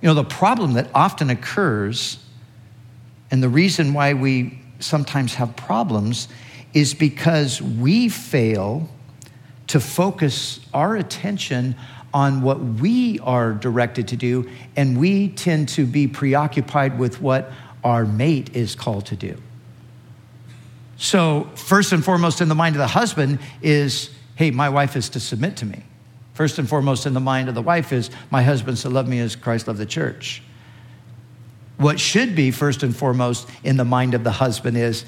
You 0.00 0.08
know, 0.08 0.14
the 0.14 0.24
problem 0.24 0.74
that 0.74 0.88
often 0.94 1.30
occurs, 1.30 2.18
and 3.30 3.42
the 3.42 3.48
reason 3.48 3.92
why 3.94 4.14
we 4.14 4.60
sometimes 4.78 5.34
have 5.34 5.56
problems, 5.56 6.28
is 6.72 6.94
because 6.94 7.60
we 7.60 8.08
fail 8.08 8.88
to 9.66 9.80
focus 9.80 10.60
our 10.72 10.96
attention 10.96 11.74
on 12.14 12.40
what 12.42 12.60
we 12.60 13.18
are 13.20 13.52
directed 13.52 14.08
to 14.08 14.16
do, 14.16 14.48
and 14.76 14.98
we 14.98 15.28
tend 15.28 15.68
to 15.68 15.84
be 15.84 16.06
preoccupied 16.06 16.98
with 16.98 17.20
what 17.20 17.50
our 17.84 18.04
mate 18.04 18.54
is 18.56 18.74
called 18.74 19.06
to 19.06 19.16
do. 19.16 19.36
So, 20.96 21.48
first 21.54 21.92
and 21.92 22.04
foremost 22.04 22.40
in 22.40 22.48
the 22.48 22.54
mind 22.54 22.74
of 22.76 22.80
the 22.80 22.88
husband 22.88 23.38
is, 23.62 24.10
hey, 24.38 24.52
my 24.52 24.68
wife 24.68 24.94
is 24.94 25.08
to 25.08 25.18
submit 25.18 25.56
to 25.56 25.66
me. 25.66 25.82
First 26.32 26.60
and 26.60 26.68
foremost 26.68 27.06
in 27.06 27.12
the 27.12 27.18
mind 27.18 27.48
of 27.48 27.56
the 27.56 27.60
wife 27.60 27.92
is, 27.92 28.08
my 28.30 28.44
husband's 28.44 28.82
to 28.82 28.88
love 28.88 29.08
me 29.08 29.18
as 29.18 29.34
Christ 29.34 29.66
loved 29.66 29.80
the 29.80 29.84
church. 29.84 30.44
What 31.76 31.98
should 31.98 32.36
be 32.36 32.52
first 32.52 32.84
and 32.84 32.94
foremost 32.94 33.48
in 33.64 33.76
the 33.76 33.84
mind 33.84 34.14
of 34.14 34.22
the 34.22 34.30
husband 34.30 34.76
is, 34.76 35.04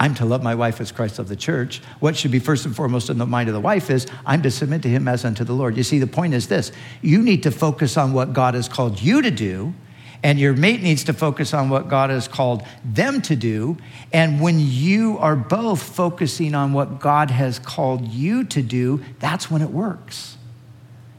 I'm 0.00 0.14
to 0.14 0.24
love 0.24 0.42
my 0.42 0.54
wife 0.54 0.80
as 0.80 0.90
Christ 0.90 1.18
of 1.18 1.28
the 1.28 1.36
church. 1.36 1.82
What 2.00 2.16
should 2.16 2.30
be 2.30 2.38
first 2.38 2.64
and 2.64 2.74
foremost 2.74 3.10
in 3.10 3.18
the 3.18 3.26
mind 3.26 3.50
of 3.50 3.54
the 3.54 3.60
wife 3.60 3.90
is, 3.90 4.06
I'm 4.24 4.40
to 4.40 4.50
submit 4.50 4.80
to 4.84 4.88
him 4.88 5.06
as 5.06 5.26
unto 5.26 5.44
the 5.44 5.52
Lord. 5.52 5.76
You 5.76 5.82
see, 5.82 5.98
the 5.98 6.06
point 6.06 6.32
is 6.32 6.48
this 6.48 6.72
you 7.02 7.20
need 7.20 7.42
to 7.42 7.50
focus 7.50 7.98
on 7.98 8.14
what 8.14 8.32
God 8.32 8.54
has 8.54 8.70
called 8.70 9.02
you 9.02 9.20
to 9.20 9.30
do, 9.30 9.74
and 10.22 10.38
your 10.38 10.54
mate 10.54 10.82
needs 10.82 11.04
to 11.04 11.12
focus 11.12 11.52
on 11.52 11.68
what 11.68 11.88
God 11.88 12.10
has 12.10 12.28
called 12.28 12.64
them 12.84 13.20
to 13.22 13.36
do. 13.36 13.76
And 14.12 14.40
when 14.40 14.60
you 14.60 15.18
are 15.18 15.34
both 15.36 15.82
focusing 15.82 16.54
on 16.54 16.72
what 16.72 17.00
God 17.00 17.30
has 17.30 17.58
called 17.58 18.06
you 18.08 18.44
to 18.44 18.62
do, 18.62 19.02
that's 19.18 19.50
when 19.50 19.62
it 19.62 19.70
works. 19.70 20.36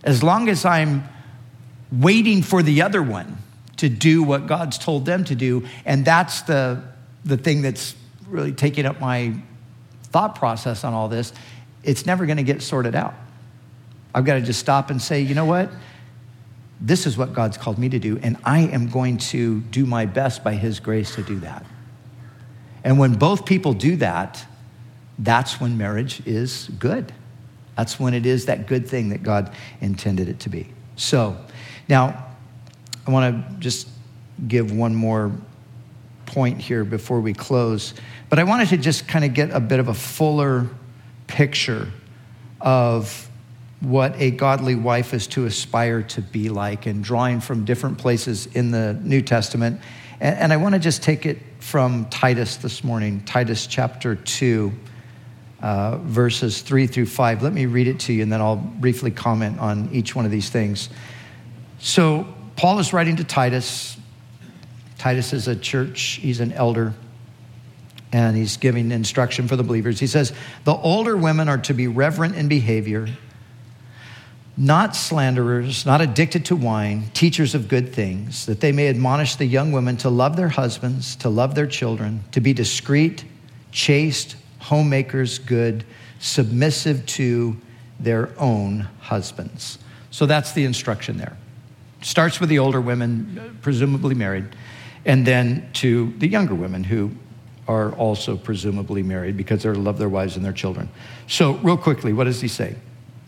As 0.04 0.24
long 0.24 0.48
as 0.50 0.66
I'm 0.66 1.04
waiting 1.92 2.42
for 2.42 2.64
the 2.64 2.82
other 2.82 3.04
one, 3.04 3.38
to 3.84 3.90
do 3.90 4.24
what 4.24 4.48
God's 4.48 4.78
told 4.78 5.06
them 5.06 5.26
to 5.26 5.36
do. 5.36 5.68
And 5.86 6.06
that's 6.06 6.44
the, 6.44 6.82
the 7.26 7.36
thing 7.36 7.62
that's 7.62 7.96
really 8.30 8.54
taking 8.54 8.86
up 8.86 9.02
my 9.02 9.34
thought 10.04 10.36
process 10.36 10.86
on 10.86 10.94
all 10.94 11.10
this. 11.10 11.34
It's 11.84 12.06
never 12.06 12.26
going 12.26 12.38
to 12.38 12.44
get 12.44 12.62
sorted 12.62 12.96
out. 12.96 13.14
I've 14.16 14.24
got 14.24 14.36
to 14.36 14.42
just 14.42 14.60
stop 14.60 14.90
and 14.90 15.02
say, 15.02 15.22
you 15.22 15.36
know 15.36 15.44
what? 15.44 15.70
This 16.84 17.08
is 17.08 17.18
what 17.18 17.34
God's 17.34 17.58
called 17.58 17.80
me 17.80 17.88
to 17.88 17.98
do, 17.98 18.20
and 18.22 18.36
I 18.44 18.60
am 18.60 18.90
going 18.90 19.18
to 19.30 19.62
do 19.62 19.86
my 19.86 20.06
best 20.06 20.44
by 20.44 20.56
His 20.56 20.82
grace 20.82 21.16
to 21.16 21.24
do 21.24 21.40
that. 21.40 21.66
And 22.84 23.00
when 23.00 23.14
both 23.14 23.46
people 23.46 23.72
do 23.72 23.96
that, 23.96 24.46
that's 25.18 25.62
when 25.62 25.78
marriage 25.78 26.22
is 26.28 26.70
good. 26.80 27.14
That's 27.78 28.02
when 28.02 28.14
it 28.14 28.26
is 28.26 28.48
that 28.48 28.68
good 28.68 28.86
thing 28.86 29.10
that 29.10 29.24
God 29.24 29.54
intended 29.80 30.28
it 30.28 30.42
to 30.42 30.50
be. 30.50 30.68
So, 30.98 31.38
now, 31.88 32.28
I 33.08 33.12
want 33.12 33.34
to 33.34 33.60
just 33.60 33.88
give 34.46 34.76
one 34.76 34.94
more 34.94 35.32
point 36.26 36.60
here 36.60 36.84
before 36.84 37.22
we 37.22 37.34
close. 37.34 37.94
But 38.30 38.40
I 38.40 38.44
wanted 38.44 38.70
to 38.70 38.78
just 38.78 39.08
kind 39.08 39.24
of 39.24 39.34
get 39.34 39.52
a 39.52 39.60
bit 39.62 39.80
of 39.80 39.88
a 39.88 39.94
fuller 39.94 40.68
picture 41.28 41.88
of 42.60 43.30
what 43.84 44.16
a 44.18 44.32
godly 44.32 44.76
wife 44.76 45.14
is 45.14 45.28
to 45.28 45.46
aspire 45.46 46.04
to 46.04 46.22
be 46.22 46.50
like 46.50 46.86
and 46.86 47.04
drawing 47.04 47.42
from 47.42 47.66
different 47.66 47.98
places 47.98 48.46
in 48.48 48.72
the 48.72 48.94
New 49.04 49.22
Testament. 49.22 49.82
And, 50.22 50.38
and 50.38 50.54
I 50.54 50.58
want 50.58 50.74
to 50.74 50.80
just 50.80 51.04
take 51.04 51.26
it 51.26 51.40
from 51.60 52.06
Titus 52.06 52.58
this 52.58 52.84
morning, 52.84 53.26
Titus 53.26 53.68
chapter 53.68 54.16
2, 54.16 54.72
uh, 55.62 55.98
verses 55.98 56.62
3 56.62 56.88
through 56.88 57.08
5. 57.08 57.44
Let 57.44 57.52
me 57.52 57.66
read 57.66 57.88
it 57.88 58.00
to 58.02 58.14
you 58.14 58.24
and 58.24 58.32
then 58.32 58.40
I'll 58.40 58.56
briefly 58.56 59.12
comment 59.12 59.60
on 59.60 59.90
each 59.92 60.16
one 60.16 60.24
of 60.24 60.32
these 60.32 60.50
things. 60.50 60.90
So, 61.80 62.26
Paul 62.56 62.80
is 62.80 62.94
writing 62.94 63.18
to 63.18 63.24
Titus. 63.24 63.98
Titus 64.98 65.34
is 65.34 65.50
a 65.50 65.56
church, 65.56 66.20
he's 66.22 66.40
an 66.40 66.54
elder, 66.54 66.94
and 68.14 68.38
he's 68.38 68.56
giving 68.56 68.92
instruction 68.92 69.48
for 69.50 69.58
the 69.58 69.64
believers. 69.64 70.00
He 70.00 70.08
says, 70.08 70.32
The 70.64 70.74
older 70.74 71.18
women 71.18 71.50
are 71.50 71.58
to 71.58 71.74
be 71.74 71.88
reverent 71.88 72.36
in 72.36 72.48
behavior, 72.48 73.10
not 74.56 74.96
slanderers, 74.96 75.86
not 75.86 76.02
addicted 76.02 76.46
to 76.46 76.56
wine, 76.56 77.06
teachers 77.14 77.56
of 77.56 77.68
good 77.68 77.94
things, 77.94 78.46
that 78.46 78.60
they 78.60 78.72
may 78.72 78.88
admonish 78.88 79.36
the 79.36 79.46
young 79.46 79.72
women 79.72 79.98
to 79.98 80.10
love 80.10 80.36
their 80.36 80.50
husbands, 80.50 81.16
to 81.18 81.30
love 81.30 81.56
their 81.56 81.66
children, 81.66 82.24
to 82.32 82.40
be 82.40 82.54
discreet, 82.54 83.26
chaste, 83.72 84.36
homemakers, 84.60 85.40
good, 85.40 85.84
submissive 86.20 87.06
to 87.06 87.58
their 88.00 88.30
own 88.38 88.88
husbands. 89.00 89.80
So 90.12 90.26
that's 90.26 90.52
the 90.52 90.66
instruction 90.66 91.18
there. 91.18 91.36
Starts 92.02 92.40
with 92.40 92.50
the 92.50 92.60
older 92.60 92.80
women, 92.80 93.58
presumably 93.62 94.14
married, 94.14 94.46
and 95.06 95.26
then 95.26 95.70
to 95.74 96.14
the 96.20 96.28
younger 96.28 96.54
women 96.54 96.84
who 96.84 97.12
are 97.68 97.94
also 97.94 98.38
presumably 98.38 99.02
married 99.02 99.38
because 99.38 99.64
they 99.64 99.70
love 99.70 99.98
their 99.98 100.10
wives 100.10 100.36
and 100.36 100.46
their 100.46 100.54
children. 100.54 100.90
So, 101.28 101.54
real 101.56 101.78
quickly, 101.78 102.14
what 102.14 102.26
does 102.26 102.42
he 102.42 102.48
say? 102.48 102.76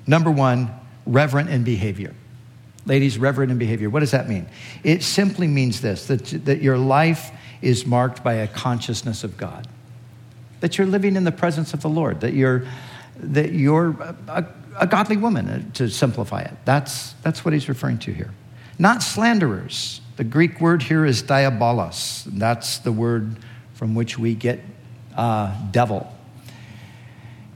Number 0.05 0.29
one, 0.29 0.69
reverent 1.05 1.49
in 1.49 1.63
behavior. 1.63 2.13
Ladies, 2.85 3.17
reverent 3.17 3.51
in 3.51 3.57
behavior. 3.57 3.89
What 3.89 4.01
does 4.01 4.11
that 4.11 4.29
mean? 4.29 4.47
It 4.83 5.01
simply 5.01 5.47
means 5.47 5.81
this 5.81 6.07
that, 6.07 6.25
that 6.45 6.61
your 6.61 6.77
life 6.77 7.31
is 7.61 7.85
marked 7.85 8.23
by 8.23 8.33
a 8.35 8.47
consciousness 8.47 9.23
of 9.23 9.37
God, 9.37 9.67
that 10.59 10.77
you're 10.77 10.87
living 10.87 11.15
in 11.15 11.23
the 11.23 11.31
presence 11.31 11.73
of 11.73 11.81
the 11.81 11.89
Lord, 11.89 12.21
that 12.21 12.33
you're, 12.33 12.67
that 13.17 13.53
you're 13.53 13.89
a, 14.27 14.45
a 14.79 14.87
godly 14.87 15.17
woman, 15.17 15.47
uh, 15.49 15.63
to 15.73 15.89
simplify 15.89 16.41
it. 16.41 16.53
That's, 16.65 17.13
that's 17.23 17.43
what 17.43 17.53
he's 17.53 17.67
referring 17.67 17.97
to 17.99 18.13
here 18.13 18.31
not 18.77 19.01
slanderers. 19.01 20.01
The 20.17 20.23
Greek 20.23 20.59
word 20.61 20.83
here 20.83 21.05
is 21.05 21.23
diabolos. 21.23 22.23
That's 22.25 22.79
the 22.79 22.91
word 22.91 23.37
from 23.73 23.95
which 23.95 24.17
we 24.17 24.35
get 24.35 24.61
uh, 25.15 25.55
devil. 25.71 26.13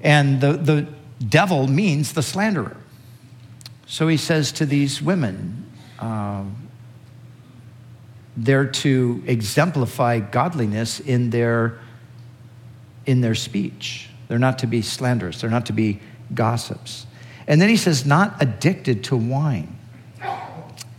And 0.01 0.39
the, 0.39 0.53
the 0.53 0.87
devil 1.23 1.67
means 1.67 2.13
the 2.13 2.23
slanderer. 2.23 2.77
So 3.91 4.07
he 4.07 4.17
says 4.17 4.51
to 4.53 4.67
these 4.67 5.01
women, 5.01 5.65
uh, 5.97 6.43
they're 8.37 8.67
to 8.67 9.23
exemplify 9.25 10.19
godliness 10.19 10.99
in 10.99 11.31
their, 11.31 11.79
in 13.07 13.21
their 13.21 13.33
speech. 13.33 14.07
They're 14.27 14.37
not 14.37 14.59
to 14.59 14.67
be 14.67 14.83
slanderous, 14.83 15.41
they're 15.41 15.49
not 15.49 15.65
to 15.65 15.73
be 15.73 16.01
gossips. 16.35 17.07
And 17.47 17.59
then 17.59 17.67
he 17.67 17.77
says, 17.77 18.05
not 18.05 18.39
addicted 18.39 19.05
to 19.05 19.17
wine. 19.17 19.75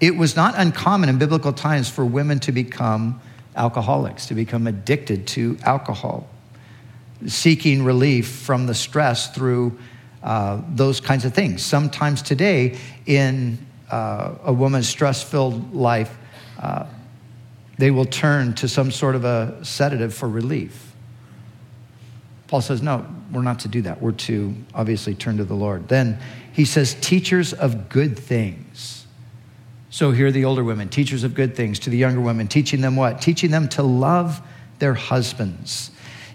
It 0.00 0.16
was 0.16 0.34
not 0.34 0.54
uncommon 0.56 1.08
in 1.08 1.16
biblical 1.16 1.52
times 1.52 1.88
for 1.88 2.04
women 2.04 2.40
to 2.40 2.50
become 2.50 3.20
alcoholics, 3.54 4.26
to 4.26 4.34
become 4.34 4.66
addicted 4.66 5.28
to 5.28 5.56
alcohol, 5.62 6.28
seeking 7.28 7.84
relief 7.84 8.26
from 8.28 8.66
the 8.66 8.74
stress 8.74 9.32
through 9.32 9.78
uh, 10.22 10.60
those 10.74 11.00
kinds 11.00 11.24
of 11.24 11.34
things. 11.34 11.64
Sometimes 11.64 12.22
today, 12.22 12.76
in 13.06 13.58
uh, 13.90 14.34
a 14.44 14.52
woman's 14.52 14.88
stress 14.88 15.22
filled 15.22 15.74
life, 15.74 16.16
uh, 16.60 16.86
they 17.78 17.90
will 17.90 18.04
turn 18.04 18.54
to 18.54 18.68
some 18.68 18.90
sort 18.90 19.14
of 19.14 19.24
a 19.24 19.64
sedative 19.64 20.12
for 20.12 20.28
relief. 20.28 20.92
Paul 22.48 22.60
says, 22.60 22.82
no, 22.82 23.06
we're 23.32 23.42
not 23.42 23.60
to 23.60 23.68
do 23.68 23.82
that. 23.82 24.02
We're 24.02 24.12
to 24.12 24.54
obviously 24.74 25.14
turn 25.14 25.36
to 25.38 25.44
the 25.44 25.54
Lord. 25.54 25.88
Then 25.88 26.18
he 26.52 26.64
says, 26.64 26.94
teachers 27.00 27.52
of 27.52 27.88
good 27.88 28.18
things. 28.18 29.06
So 29.88 30.10
here 30.10 30.30
the 30.30 30.44
older 30.44 30.62
women, 30.62 30.88
teachers 30.88 31.24
of 31.24 31.34
good 31.34 31.56
things, 31.56 31.78
to 31.80 31.90
the 31.90 31.96
younger 31.96 32.20
women, 32.20 32.48
teaching 32.48 32.80
them 32.80 32.96
what? 32.96 33.20
Teaching 33.20 33.50
them 33.50 33.68
to 33.70 33.82
love 33.82 34.40
their 34.78 34.94
husbands. 34.94 35.90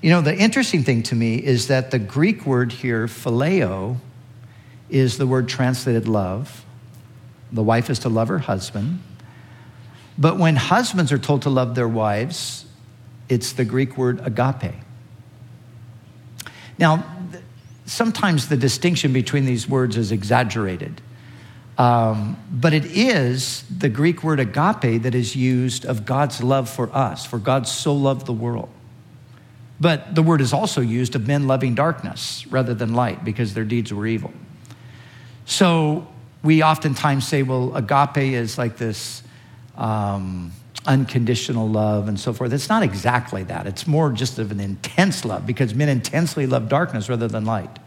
You 0.05 0.11
know, 0.11 0.21
the 0.21 0.37
interesting 0.37 0.83
thing 0.83 1.01
to 1.01 1.15
me 1.15 1.37
is 1.37 1.69
that 1.69 1.89
the 1.89 1.97
Greek 1.97 2.45
word 2.45 2.71
here, 2.71 3.07
phileo, 3.07 3.97
is 4.87 5.17
the 5.17 5.25
word 5.25 5.49
translated 5.49 6.07
love. 6.07 6.63
The 7.51 7.63
wife 7.63 7.89
is 7.89 7.97
to 8.01 8.09
love 8.09 8.27
her 8.27 8.37
husband. 8.37 9.01
But 10.15 10.37
when 10.37 10.57
husbands 10.57 11.11
are 11.11 11.17
told 11.17 11.41
to 11.41 11.49
love 11.49 11.73
their 11.73 11.87
wives, 11.87 12.67
it's 13.29 13.53
the 13.53 13.65
Greek 13.65 13.97
word 13.97 14.21
agape. 14.23 14.75
Now, 16.77 17.03
sometimes 17.87 18.47
the 18.47 18.57
distinction 18.57 19.11
between 19.11 19.45
these 19.45 19.67
words 19.67 19.97
is 19.97 20.11
exaggerated. 20.11 21.01
Um, 21.79 22.37
but 22.51 22.73
it 22.73 22.85
is 22.85 23.63
the 23.75 23.89
Greek 23.89 24.23
word 24.23 24.39
agape 24.39 25.01
that 25.01 25.15
is 25.15 25.35
used 25.35 25.83
of 25.83 26.05
God's 26.05 26.43
love 26.43 26.69
for 26.69 26.95
us, 26.95 27.25
for 27.25 27.39
God 27.39 27.67
so 27.67 27.91
loved 27.91 28.27
the 28.27 28.33
world. 28.33 28.69
But 29.79 30.15
the 30.15 30.23
word 30.23 30.41
is 30.41 30.53
also 30.53 30.81
used 30.81 31.15
of 31.15 31.27
men 31.27 31.47
loving 31.47 31.75
darkness 31.75 32.47
rather 32.47 32.73
than 32.73 32.93
light 32.93 33.25
because 33.25 33.53
their 33.53 33.65
deeds 33.65 33.93
were 33.93 34.07
evil. 34.07 34.31
So 35.45 36.07
we 36.43 36.63
oftentimes 36.63 37.27
say, 37.27 37.43
well, 37.43 37.75
agape 37.75 38.17
is 38.17 38.57
like 38.57 38.77
this 38.77 39.21
um, 39.75 40.51
unconditional 40.85 41.67
love 41.67 42.07
and 42.07 42.19
so 42.19 42.33
forth. 42.33 42.53
It's 42.53 42.69
not 42.69 42.83
exactly 42.83 43.43
that. 43.43 43.67
It's 43.67 43.85
more 43.85 44.11
just 44.11 44.39
of 44.39 44.51
an 44.51 44.59
intense 44.59 45.25
love 45.25 45.45
because 45.45 45.73
men 45.73 45.89
intensely 45.89 46.47
love 46.47 46.69
darkness 46.69 47.09
rather 47.09 47.27
than 47.27 47.45
light. 47.45 47.79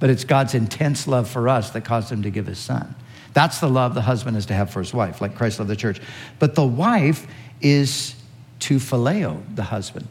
But 0.00 0.10
it's 0.10 0.24
God's 0.24 0.54
intense 0.54 1.06
love 1.08 1.28
for 1.28 1.48
us 1.48 1.70
that 1.70 1.84
caused 1.84 2.10
him 2.10 2.22
to 2.22 2.30
give 2.30 2.46
his 2.46 2.58
son. 2.58 2.94
That's 3.34 3.60
the 3.60 3.68
love 3.68 3.94
the 3.94 4.02
husband 4.02 4.36
is 4.36 4.46
to 4.46 4.54
have 4.54 4.70
for 4.70 4.80
his 4.80 4.94
wife, 4.94 5.20
like 5.20 5.34
Christ 5.34 5.58
loved 5.58 5.70
the 5.70 5.76
church. 5.76 6.00
But 6.38 6.54
the 6.54 6.66
wife 6.66 7.26
is 7.60 8.14
to 8.60 8.76
phileo 8.76 9.42
the 9.54 9.64
husband. 9.64 10.06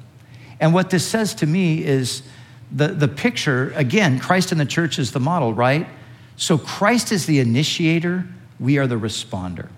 And 0.60 0.74
what 0.74 0.90
this 0.90 1.06
says 1.06 1.36
to 1.36 1.46
me 1.46 1.84
is 1.84 2.24
the, 2.72 2.88
the 2.90 3.08
picture, 3.08 3.72
again, 3.76 4.20
Christ 4.20 4.52
in 4.52 4.58
the 4.58 4.66
church 4.66 5.00
is 5.00 5.12
the 5.12 5.20
model, 5.20 5.54
right? 5.54 5.88
So 6.36 6.58
Christ 6.58 7.12
is 7.12 7.26
the 7.26 7.40
initiator, 7.40 8.26
we 8.60 8.78
are 8.78 8.88
the 8.88 8.96
responder. 8.96 9.70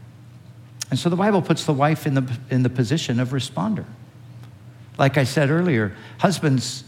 And 0.90 0.98
so 0.98 1.10
the 1.10 1.16
Bible 1.16 1.42
puts 1.42 1.66
the 1.66 1.74
wife 1.74 2.08
in 2.08 2.16
the, 2.16 2.40
in 2.50 2.64
the 2.64 2.70
position 2.70 3.20
of 3.20 3.30
responder. 3.30 3.86
Like 4.98 5.18
I 5.18 5.24
said 5.24 5.50
earlier, 5.50 5.96
husbands, 6.18 6.84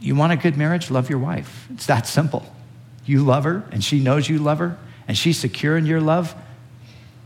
you 0.00 0.16
want 0.16 0.32
a 0.32 0.36
good 0.36 0.56
marriage? 0.56 0.90
Love 0.90 1.08
your 1.08 1.20
wife. 1.20 1.68
It's 1.72 1.86
that 1.86 2.06
simple 2.06 2.44
you 3.04 3.24
love 3.24 3.44
her 3.44 3.64
and 3.72 3.82
she 3.82 3.98
knows 4.00 4.28
you 4.28 4.38
love 4.38 4.58
her 4.58 4.78
and 5.08 5.16
she's 5.18 5.38
secure 5.38 5.76
in 5.76 5.86
your 5.86 6.00
love, 6.00 6.34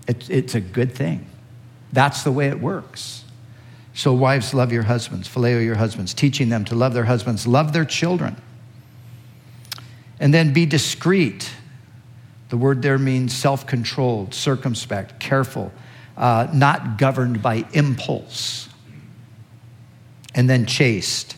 it, 0.08 0.28
it's 0.30 0.54
a 0.54 0.60
good 0.60 0.92
thing. 0.94 1.26
That's 1.92 2.22
the 2.22 2.32
way 2.32 2.48
it 2.48 2.60
works. 2.60 3.24
So, 3.96 4.12
wives, 4.12 4.52
love 4.52 4.74
your 4.74 4.82
husbands, 4.82 5.26
phileo 5.26 5.64
your 5.64 5.76
husbands, 5.76 6.12
teaching 6.12 6.50
them 6.50 6.66
to 6.66 6.74
love 6.74 6.92
their 6.92 7.06
husbands, 7.06 7.46
love 7.46 7.72
their 7.72 7.86
children. 7.86 8.36
And 10.20 10.34
then 10.34 10.52
be 10.52 10.66
discreet. 10.66 11.50
The 12.50 12.58
word 12.58 12.82
there 12.82 12.98
means 12.98 13.34
self 13.34 13.66
controlled, 13.66 14.34
circumspect, 14.34 15.18
careful, 15.18 15.72
uh, 16.14 16.46
not 16.52 16.98
governed 16.98 17.40
by 17.40 17.64
impulse. 17.72 18.68
And 20.34 20.48
then 20.48 20.66
chaste. 20.66 21.34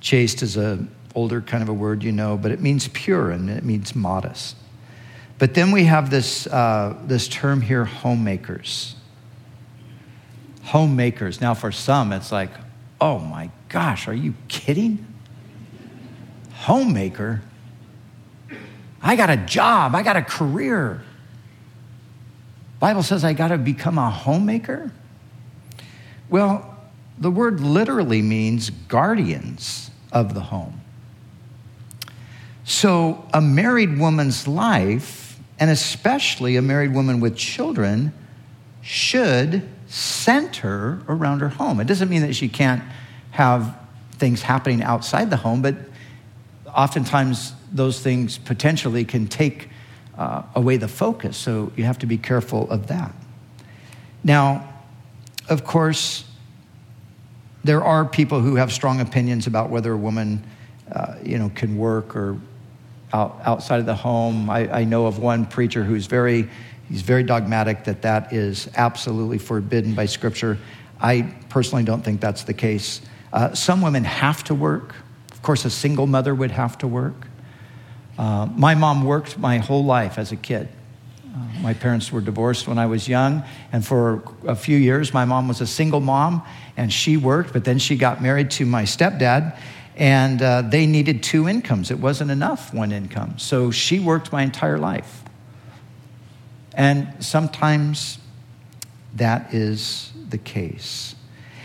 Chaste 0.00 0.42
is 0.42 0.58
a 0.58 0.86
older 1.14 1.40
kind 1.40 1.62
of 1.62 1.70
a 1.70 1.74
word, 1.74 2.04
you 2.04 2.12
know, 2.12 2.36
but 2.36 2.50
it 2.50 2.60
means 2.60 2.86
pure 2.88 3.30
and 3.30 3.48
it 3.48 3.64
means 3.64 3.96
modest. 3.96 4.56
But 5.38 5.54
then 5.54 5.72
we 5.72 5.84
have 5.84 6.10
this, 6.10 6.46
uh, 6.46 6.98
this 7.06 7.28
term 7.28 7.62
here, 7.62 7.86
homemakers. 7.86 8.94
Homemakers. 10.72 11.38
Now, 11.38 11.52
for 11.52 11.70
some, 11.70 12.14
it's 12.14 12.32
like, 12.32 12.48
oh 12.98 13.18
my 13.18 13.50
gosh, 13.68 14.08
are 14.08 14.14
you 14.14 14.32
kidding? 14.48 15.04
Homemaker? 16.54 17.42
I 19.02 19.14
got 19.14 19.28
a 19.28 19.36
job, 19.36 19.94
I 19.94 20.02
got 20.02 20.16
a 20.16 20.22
career. 20.22 21.02
Bible 22.80 23.02
says 23.02 23.22
I 23.22 23.34
got 23.34 23.48
to 23.48 23.58
become 23.58 23.98
a 23.98 24.08
homemaker? 24.08 24.90
Well, 26.30 26.74
the 27.18 27.30
word 27.30 27.60
literally 27.60 28.22
means 28.22 28.70
guardians 28.70 29.90
of 30.10 30.32
the 30.32 30.40
home. 30.40 30.80
So, 32.64 33.28
a 33.34 33.42
married 33.42 33.98
woman's 33.98 34.48
life, 34.48 35.38
and 35.60 35.68
especially 35.68 36.56
a 36.56 36.62
married 36.62 36.94
woman 36.94 37.20
with 37.20 37.36
children, 37.36 38.14
should 38.80 39.68
center 39.92 41.02
around 41.06 41.40
her 41.40 41.50
home. 41.50 41.78
It 41.78 41.86
doesn't 41.86 42.08
mean 42.08 42.22
that 42.22 42.34
she 42.34 42.48
can't 42.48 42.82
have 43.32 43.76
things 44.12 44.40
happening 44.40 44.82
outside 44.82 45.28
the 45.28 45.36
home, 45.36 45.60
but 45.60 45.74
oftentimes 46.66 47.52
those 47.70 48.00
things 48.00 48.38
potentially 48.38 49.04
can 49.04 49.26
take 49.26 49.68
uh, 50.16 50.44
away 50.54 50.78
the 50.78 50.88
focus. 50.88 51.36
So 51.36 51.72
you 51.76 51.84
have 51.84 51.98
to 51.98 52.06
be 52.06 52.16
careful 52.16 52.70
of 52.70 52.86
that. 52.86 53.14
Now, 54.24 54.66
of 55.50 55.64
course, 55.64 56.24
there 57.62 57.84
are 57.84 58.06
people 58.06 58.40
who 58.40 58.56
have 58.56 58.72
strong 58.72 58.98
opinions 59.00 59.46
about 59.46 59.68
whether 59.68 59.92
a 59.92 59.96
woman, 59.96 60.42
uh, 60.90 61.16
you 61.22 61.36
know, 61.36 61.50
can 61.54 61.76
work 61.76 62.16
or 62.16 62.38
out, 63.12 63.38
outside 63.44 63.80
of 63.80 63.86
the 63.86 63.94
home. 63.94 64.48
I, 64.48 64.80
I 64.80 64.84
know 64.84 65.04
of 65.04 65.18
one 65.18 65.44
preacher 65.44 65.84
who's 65.84 66.06
very, 66.06 66.48
he's 66.88 67.02
very 67.02 67.22
dogmatic 67.22 67.84
that 67.84 68.02
that 68.02 68.32
is 68.32 68.68
absolutely 68.76 69.38
forbidden 69.38 69.94
by 69.94 70.06
Scripture. 70.06 70.58
I 71.00 71.34
personally 71.48 71.84
don't 71.84 72.02
think 72.02 72.20
that's 72.20 72.44
the 72.44 72.54
case. 72.54 73.00
Uh, 73.32 73.54
some 73.54 73.80
women 73.82 74.04
have 74.04 74.44
to 74.44 74.54
work. 74.54 74.94
Of 75.32 75.42
course, 75.42 75.64
a 75.64 75.70
single 75.70 76.06
mother 76.06 76.34
would 76.34 76.50
have 76.50 76.78
to 76.78 76.86
work. 76.86 77.26
Uh, 78.18 78.46
my 78.54 78.74
mom 78.74 79.04
worked 79.04 79.38
my 79.38 79.58
whole 79.58 79.84
life 79.84 80.18
as 80.18 80.32
a 80.32 80.36
kid. 80.36 80.68
Uh, 81.34 81.38
my 81.60 81.74
parents 81.74 82.12
were 82.12 82.20
divorced 82.20 82.68
when 82.68 82.78
I 82.78 82.86
was 82.86 83.08
young, 83.08 83.42
and 83.72 83.84
for 83.84 84.22
a 84.46 84.54
few 84.54 84.76
years, 84.76 85.14
my 85.14 85.24
mom 85.24 85.48
was 85.48 85.60
a 85.60 85.66
single 85.66 86.00
mom, 86.00 86.42
and 86.76 86.92
she 86.92 87.16
worked, 87.16 87.52
but 87.52 87.64
then 87.64 87.78
she 87.78 87.96
got 87.96 88.22
married 88.22 88.50
to 88.52 88.66
my 88.66 88.82
stepdad, 88.82 89.56
and 89.96 90.42
uh, 90.42 90.62
they 90.62 90.86
needed 90.86 91.22
two 91.22 91.48
incomes. 91.48 91.90
It 91.90 91.98
wasn't 91.98 92.30
enough, 92.30 92.72
one 92.74 92.92
income. 92.92 93.38
So 93.38 93.70
she 93.70 93.98
worked 93.98 94.30
my 94.30 94.42
entire 94.42 94.78
life. 94.78 95.22
And 96.74 97.12
sometimes 97.20 98.18
that 99.14 99.52
is 99.52 100.12
the 100.30 100.38
case. 100.38 101.14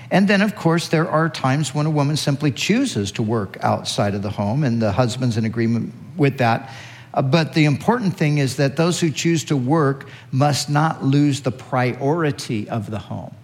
And 0.09 0.27
then, 0.27 0.41
of 0.41 0.55
course, 0.55 0.87
there 0.87 1.09
are 1.09 1.29
times 1.29 1.75
when 1.75 1.85
a 1.85 1.89
woman 1.89 2.15
simply 2.15 2.51
chooses 2.51 3.11
to 3.13 3.23
work 3.23 3.57
outside 3.61 4.15
of 4.15 4.21
the 4.21 4.29
home, 4.29 4.63
and 4.63 4.81
the 4.81 4.91
husband's 4.91 5.37
in 5.37 5.45
agreement 5.45 5.93
with 6.15 6.37
that. 6.37 6.71
Uh, 7.13 7.21
but 7.21 7.53
the 7.53 7.65
important 7.65 8.15
thing 8.15 8.37
is 8.37 8.55
that 8.57 8.77
those 8.77 8.99
who 8.99 9.09
choose 9.09 9.43
to 9.45 9.57
work 9.57 10.07
must 10.31 10.69
not 10.69 11.03
lose 11.03 11.41
the 11.41 11.51
priority 11.51 12.69
of 12.69 12.89
the 12.89 12.99
home. 12.99 13.35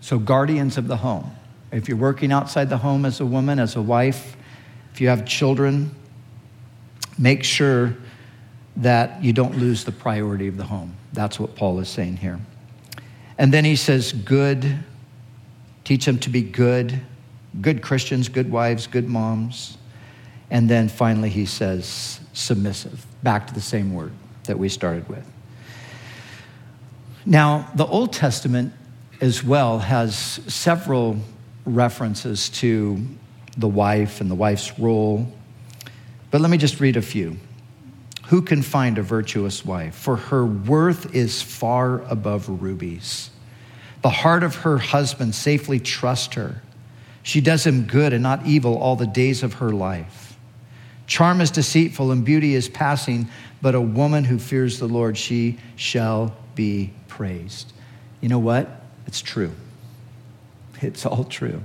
So, 0.00 0.18
guardians 0.18 0.76
of 0.76 0.88
the 0.88 0.96
home. 0.96 1.30
If 1.70 1.88
you're 1.88 1.96
working 1.96 2.32
outside 2.32 2.68
the 2.68 2.76
home 2.76 3.06
as 3.06 3.20
a 3.20 3.24
woman, 3.24 3.58
as 3.58 3.76
a 3.76 3.82
wife, 3.82 4.36
if 4.92 5.00
you 5.00 5.08
have 5.08 5.24
children, 5.24 5.94
make 7.18 7.44
sure 7.44 7.96
that 8.76 9.22
you 9.22 9.32
don't 9.32 9.58
lose 9.58 9.84
the 9.84 9.92
priority 9.92 10.48
of 10.48 10.56
the 10.56 10.64
home. 10.64 10.96
That's 11.12 11.38
what 11.38 11.56
Paul 11.56 11.78
is 11.80 11.88
saying 11.88 12.18
here. 12.18 12.40
And 13.38 13.52
then 13.52 13.64
he 13.64 13.76
says, 13.76 14.12
good. 14.12 14.78
Teach 15.84 16.04
them 16.04 16.18
to 16.20 16.30
be 16.30 16.42
good, 16.42 17.00
good 17.60 17.82
Christians, 17.82 18.28
good 18.28 18.50
wives, 18.50 18.86
good 18.86 19.08
moms. 19.08 19.76
And 20.50 20.68
then 20.68 20.88
finally 20.88 21.28
he 21.28 21.44
says, 21.44 22.20
submissive. 22.32 23.04
Back 23.22 23.48
to 23.48 23.54
the 23.54 23.60
same 23.60 23.94
word 23.94 24.12
that 24.44 24.58
we 24.58 24.68
started 24.68 25.08
with. 25.08 25.28
Now, 27.26 27.68
the 27.74 27.86
Old 27.86 28.12
Testament 28.12 28.72
as 29.20 29.44
well 29.44 29.78
has 29.78 30.16
several 30.16 31.18
references 31.64 32.48
to 32.50 33.04
the 33.56 33.68
wife 33.68 34.20
and 34.20 34.30
the 34.30 34.34
wife's 34.34 34.78
role. 34.78 35.32
But 36.30 36.40
let 36.40 36.50
me 36.50 36.58
just 36.58 36.80
read 36.80 36.96
a 36.96 37.02
few. 37.02 37.36
Who 38.32 38.40
can 38.40 38.62
find 38.62 38.96
a 38.96 39.02
virtuous 39.02 39.62
wife? 39.62 39.94
For 39.94 40.16
her 40.16 40.46
worth 40.46 41.14
is 41.14 41.42
far 41.42 42.00
above 42.10 42.62
rubies. 42.62 43.28
The 44.00 44.08
heart 44.08 44.42
of 44.42 44.54
her 44.54 44.78
husband 44.78 45.34
safely 45.34 45.78
trusts 45.78 46.34
her. 46.36 46.62
She 47.22 47.42
does 47.42 47.66
him 47.66 47.84
good 47.84 48.14
and 48.14 48.22
not 48.22 48.46
evil 48.46 48.78
all 48.78 48.96
the 48.96 49.06
days 49.06 49.42
of 49.42 49.52
her 49.54 49.70
life. 49.70 50.38
Charm 51.06 51.42
is 51.42 51.50
deceitful 51.50 52.10
and 52.10 52.24
beauty 52.24 52.54
is 52.54 52.70
passing, 52.70 53.28
but 53.60 53.74
a 53.74 53.82
woman 53.82 54.24
who 54.24 54.38
fears 54.38 54.78
the 54.78 54.88
Lord, 54.88 55.18
she 55.18 55.58
shall 55.76 56.34
be 56.54 56.90
praised. 57.08 57.70
You 58.22 58.30
know 58.30 58.38
what? 58.38 58.80
It's 59.06 59.20
true. 59.20 59.52
It's 60.80 61.04
all 61.04 61.24
true. 61.24 61.60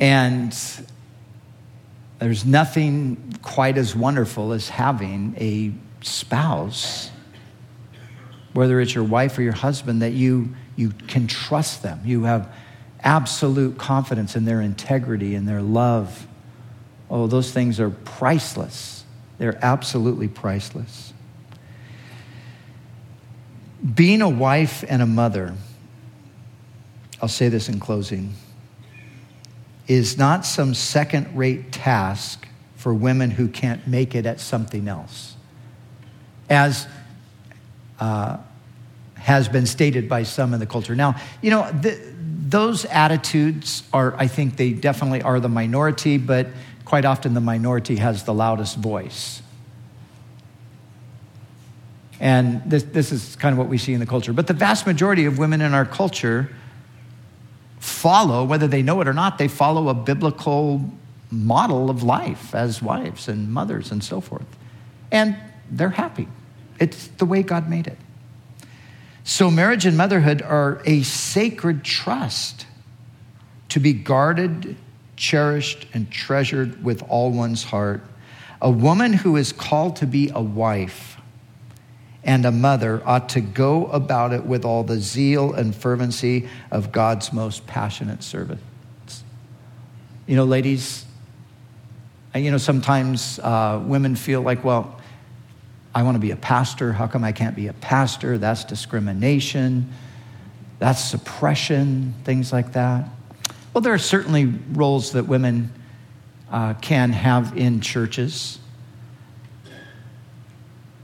And 0.00 0.56
there's 2.22 2.44
nothing 2.44 3.34
quite 3.42 3.76
as 3.76 3.96
wonderful 3.96 4.52
as 4.52 4.68
having 4.68 5.34
a 5.38 5.72
spouse, 6.04 7.10
whether 8.52 8.80
it's 8.80 8.94
your 8.94 9.02
wife 9.02 9.36
or 9.38 9.42
your 9.42 9.52
husband, 9.52 10.02
that 10.02 10.12
you, 10.12 10.54
you 10.76 10.90
can 11.08 11.26
trust 11.26 11.82
them. 11.82 12.00
You 12.04 12.22
have 12.22 12.54
absolute 13.00 13.76
confidence 13.76 14.36
in 14.36 14.44
their 14.44 14.60
integrity 14.60 15.34
and 15.34 15.48
their 15.48 15.62
love. 15.62 16.28
Oh, 17.10 17.26
those 17.26 17.50
things 17.50 17.80
are 17.80 17.90
priceless. 17.90 19.02
They're 19.38 19.58
absolutely 19.60 20.28
priceless. 20.28 21.12
Being 23.94 24.22
a 24.22 24.28
wife 24.28 24.84
and 24.86 25.02
a 25.02 25.06
mother, 25.06 25.56
I'll 27.20 27.28
say 27.28 27.48
this 27.48 27.68
in 27.68 27.80
closing 27.80 28.34
is 29.88 30.16
not 30.16 30.46
some 30.46 30.74
second 30.74 31.36
rate 31.36 31.72
task 31.72 32.46
for 32.76 32.92
women 32.94 33.30
who 33.30 33.48
can't 33.48 33.86
make 33.86 34.14
it 34.14 34.26
at 34.26 34.40
something 34.40 34.88
else. 34.88 35.34
As 36.48 36.86
uh, 38.00 38.38
has 39.14 39.48
been 39.48 39.66
stated 39.66 40.08
by 40.08 40.24
some 40.24 40.52
in 40.52 40.58
the 40.58 40.66
culture. 40.66 40.96
Now, 40.96 41.14
you 41.40 41.50
know, 41.50 41.70
those 42.48 42.84
attitudes 42.86 43.84
are, 43.92 44.14
I 44.18 44.26
think 44.26 44.56
they 44.56 44.72
definitely 44.72 45.22
are 45.22 45.38
the 45.38 45.48
minority, 45.48 46.18
but 46.18 46.48
quite 46.84 47.04
often 47.04 47.32
the 47.32 47.40
minority 47.40 47.96
has 47.96 48.24
the 48.24 48.34
loudest 48.34 48.76
voice. 48.76 49.40
And 52.18 52.62
this, 52.66 52.82
this 52.82 53.12
is 53.12 53.36
kind 53.36 53.52
of 53.52 53.58
what 53.58 53.68
we 53.68 53.78
see 53.78 53.94
in 53.94 54.00
the 54.00 54.06
culture. 54.06 54.32
But 54.32 54.48
the 54.48 54.54
vast 54.54 54.86
majority 54.86 55.24
of 55.24 55.38
women 55.38 55.60
in 55.60 55.72
our 55.72 55.86
culture 55.86 56.50
follow, 57.82 58.44
whether 58.44 58.68
they 58.68 58.80
know 58.80 59.00
it 59.00 59.08
or 59.08 59.12
not, 59.12 59.38
they 59.38 59.48
follow 59.48 59.88
a 59.88 59.94
biblical 59.94 60.88
model 61.32 61.90
of 61.90 62.04
life 62.04 62.54
as 62.54 62.80
wives 62.80 63.26
and 63.26 63.52
mothers 63.52 63.90
and 63.90 64.04
so 64.04 64.20
forth. 64.20 64.46
And 65.10 65.36
they're 65.68 65.90
happy. 65.90 66.28
It's 66.78 67.08
the 67.08 67.26
way 67.26 67.42
God 67.42 67.68
made 67.68 67.88
it. 67.88 67.98
So, 69.24 69.50
marriage 69.50 69.84
and 69.84 69.96
motherhood 69.96 70.42
are 70.42 70.80
a 70.84 71.02
sacred 71.02 71.82
trust 71.82 72.66
to 73.70 73.80
be 73.80 73.92
guarded, 73.92 74.76
cherished, 75.16 75.86
and 75.92 76.08
treasured 76.08 76.84
with 76.84 77.02
all 77.08 77.32
one's 77.32 77.64
heart. 77.64 78.02
A 78.60 78.70
woman 78.70 79.12
who 79.12 79.36
is 79.36 79.52
called 79.52 79.96
to 79.96 80.06
be 80.06 80.30
a 80.32 80.40
wife 80.40 81.16
and 82.24 82.44
a 82.44 82.52
mother 82.52 83.02
ought 83.04 83.28
to 83.30 83.40
go 83.40 83.86
about 83.86 84.32
it 84.32 84.44
with 84.44 84.64
all 84.64 84.84
the 84.84 85.00
zeal 85.00 85.52
and 85.52 85.74
fervency 85.74 86.48
of 86.70 86.92
God's 86.92 87.32
most 87.32 87.66
passionate 87.66 88.22
servants. 88.22 89.24
You 90.26 90.36
know, 90.36 90.44
ladies, 90.44 91.04
you 92.34 92.50
know, 92.50 92.58
sometimes 92.58 93.38
uh, 93.40 93.82
women 93.84 94.14
feel 94.16 94.40
like, 94.40 94.62
well, 94.64 95.00
I 95.94 96.04
want 96.04 96.14
to 96.14 96.20
be 96.20 96.30
a 96.30 96.36
pastor. 96.36 96.92
How 96.92 97.06
come 97.06 97.24
I 97.24 97.32
can't 97.32 97.56
be 97.56 97.66
a 97.66 97.72
pastor? 97.74 98.38
That's 98.38 98.64
discrimination. 98.64 99.92
That's 100.78 101.02
suppression, 101.02 102.14
things 102.24 102.52
like 102.52 102.72
that. 102.72 103.08
Well, 103.74 103.82
there 103.82 103.92
are 103.92 103.98
certainly 103.98 104.46
roles 104.46 105.12
that 105.12 105.24
women 105.24 105.72
uh, 106.50 106.74
can 106.74 107.10
have 107.10 107.56
in 107.56 107.80
churches. 107.80 108.58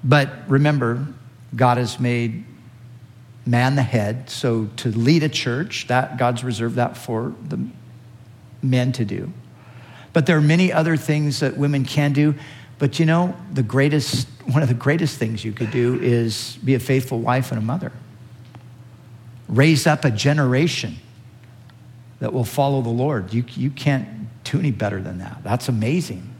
But 0.08 0.48
remember, 0.48 1.06
God 1.54 1.76
has 1.76 2.00
made 2.00 2.44
man 3.44 3.76
the 3.76 3.82
head. 3.82 4.30
So 4.30 4.70
to 4.76 4.90
lead 4.90 5.22
a 5.22 5.28
church, 5.28 5.86
that 5.88 6.16
God's 6.16 6.42
reserved 6.42 6.76
that 6.76 6.96
for 6.96 7.34
the 7.46 7.68
men 8.62 8.92
to 8.92 9.04
do. 9.04 9.32
But 10.14 10.24
there 10.24 10.38
are 10.38 10.42
many 10.42 10.72
other 10.72 10.96
things 10.96 11.40
that 11.40 11.58
women 11.58 11.84
can 11.84 12.14
do. 12.14 12.34
But 12.78 12.98
you 12.98 13.04
know, 13.04 13.36
the 13.52 13.62
greatest, 13.62 14.28
one 14.46 14.62
of 14.62 14.68
the 14.68 14.74
greatest 14.74 15.18
things 15.18 15.44
you 15.44 15.52
could 15.52 15.70
do 15.70 16.00
is 16.00 16.58
be 16.64 16.74
a 16.74 16.80
faithful 16.80 17.20
wife 17.20 17.50
and 17.50 17.58
a 17.58 17.64
mother. 17.64 17.92
Raise 19.46 19.86
up 19.86 20.04
a 20.06 20.10
generation 20.10 20.96
that 22.20 22.32
will 22.32 22.44
follow 22.44 22.80
the 22.80 22.88
Lord. 22.88 23.32
You, 23.32 23.44
you 23.54 23.70
can't 23.70 24.08
do 24.44 24.58
any 24.58 24.70
better 24.70 25.02
than 25.02 25.18
that. 25.18 25.42
That's 25.44 25.68
amazing. 25.68 26.34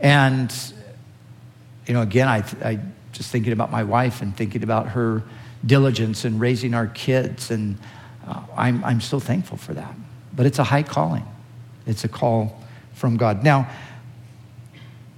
And, 0.00 0.54
you 1.86 1.94
know, 1.94 2.02
again, 2.02 2.28
I, 2.28 2.44
I 2.62 2.80
just 3.12 3.30
thinking 3.30 3.52
about 3.52 3.70
my 3.70 3.84
wife 3.84 4.22
and 4.22 4.36
thinking 4.36 4.62
about 4.62 4.88
her 4.88 5.22
diligence 5.64 6.24
in 6.24 6.38
raising 6.38 6.74
our 6.74 6.86
kids. 6.86 7.50
And 7.50 7.78
uh, 8.26 8.42
I'm, 8.56 8.84
I'm 8.84 9.00
so 9.00 9.20
thankful 9.20 9.56
for 9.56 9.74
that. 9.74 9.94
But 10.34 10.46
it's 10.46 10.58
a 10.58 10.64
high 10.64 10.82
calling, 10.82 11.24
it's 11.86 12.04
a 12.04 12.08
call 12.08 12.62
from 12.94 13.16
God. 13.16 13.42
Now, 13.42 13.68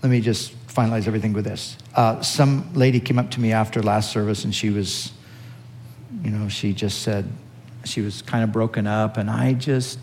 let 0.02 0.10
me 0.10 0.20
just 0.20 0.54
finalize 0.68 1.06
everything 1.08 1.32
with 1.32 1.44
this. 1.44 1.76
Uh, 1.94 2.20
some 2.22 2.72
lady 2.74 3.00
came 3.00 3.18
up 3.18 3.30
to 3.32 3.40
me 3.40 3.52
after 3.52 3.82
last 3.82 4.12
service 4.12 4.44
and 4.44 4.54
she 4.54 4.70
was, 4.70 5.12
you 6.22 6.30
know, 6.30 6.48
she 6.48 6.72
just 6.72 7.02
said 7.02 7.28
she 7.84 8.00
was 8.00 8.22
kind 8.22 8.44
of 8.44 8.52
broken 8.52 8.86
up. 8.86 9.16
And 9.16 9.28
I 9.28 9.54
just, 9.54 9.98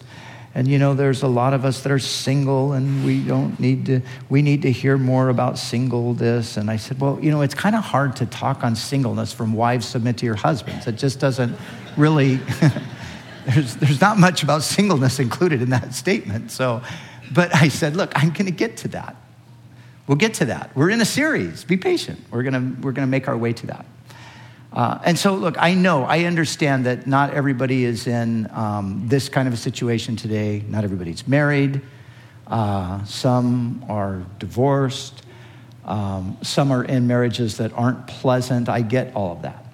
and 0.56 0.70
you 0.70 0.80
know, 0.80 0.94
there's 0.94 1.22
a 1.22 1.28
lot 1.28 1.54
of 1.54 1.66
us 1.66 1.82
that 1.82 1.92
are 1.92 2.00
single 2.00 2.72
and 2.72 3.06
we 3.06 3.22
don't 3.22 3.60
need 3.60 3.86
to, 3.88 4.00
we 4.30 4.42
need 4.42 4.62
to 4.62 4.72
hear 4.72 4.98
more 4.98 5.28
about 5.28 5.58
single 5.58 6.14
this. 6.14 6.56
And 6.56 6.72
I 6.72 6.78
said, 6.78 7.02
well, 7.02 7.20
you 7.22 7.30
know, 7.30 7.42
it's 7.42 7.54
kind 7.54 7.76
of 7.76 7.84
hard 7.84 8.16
to 8.16 8.26
talk 8.26 8.64
on 8.64 8.74
singleness 8.74 9.34
from 9.34 9.52
wives 9.52 9.86
submit 9.86 10.18
to 10.20 10.26
your 10.26 10.36
husbands. 10.36 10.88
It 10.88 10.94
just 10.94 11.20
doesn't 11.20 11.58
really, 11.98 12.36
there's, 13.46 13.76
there's 13.76 14.00
not 14.00 14.18
much 14.18 14.44
about 14.44 14.64
singleness 14.64 15.20
included 15.20 15.62
in 15.62 15.72
that 15.72 15.94
statement. 15.94 16.52
So, 16.52 16.82
but 17.34 17.54
I 17.54 17.68
said, 17.68 17.98
look, 17.98 18.14
I'm 18.16 18.30
going 18.30 18.46
to 18.46 18.52
get 18.52 18.78
to 18.78 18.88
that. 18.90 19.18
We'll 20.08 20.16
get 20.16 20.36
to 20.36 20.46
that. 20.46 20.74
We're 20.74 20.90
in 20.90 21.02
a 21.02 21.06
series. 21.06 21.66
Be 21.66 21.76
patient. 21.76 22.22
We're 22.32 22.44
going 22.44 22.54
to, 22.54 22.82
we're 22.82 22.94
going 22.94 23.06
to 23.06 23.12
make 23.12 23.28
our 23.28 23.38
way 23.38 23.52
to 23.52 23.68
that. 23.68 23.86
Uh, 24.76 25.00
and 25.06 25.18
so, 25.18 25.36
look, 25.36 25.56
I 25.58 25.74
know, 25.74 26.04
I 26.04 26.26
understand 26.26 26.86
that 26.86 27.08
not 27.08 27.34
everybody 27.34 27.86
is 27.86 28.08
in 28.08 28.50
um, 28.52 29.04
this 29.08 29.30
kind 29.30 29.48
of 29.48 29.54
a 29.54 29.58
situation 29.58 30.18
today. 30.18 30.64
Not 30.68 30.84
everybody's 30.84 31.26
married. 31.26 31.82
Uh, 32.46 33.04
some 33.06 33.86
are 33.88 34.26
divorced. 34.38 35.24
Um, 35.86 36.38
some 36.42 36.72
are 36.72 36.84
in 36.84 37.08
marriages 37.08 37.58
that 37.58 37.72
aren't 37.72 38.06
pleasant. 38.08 38.68
I 38.68 38.82
get 38.82 39.16
all 39.16 39.32
of 39.32 39.44
that. 39.44 39.66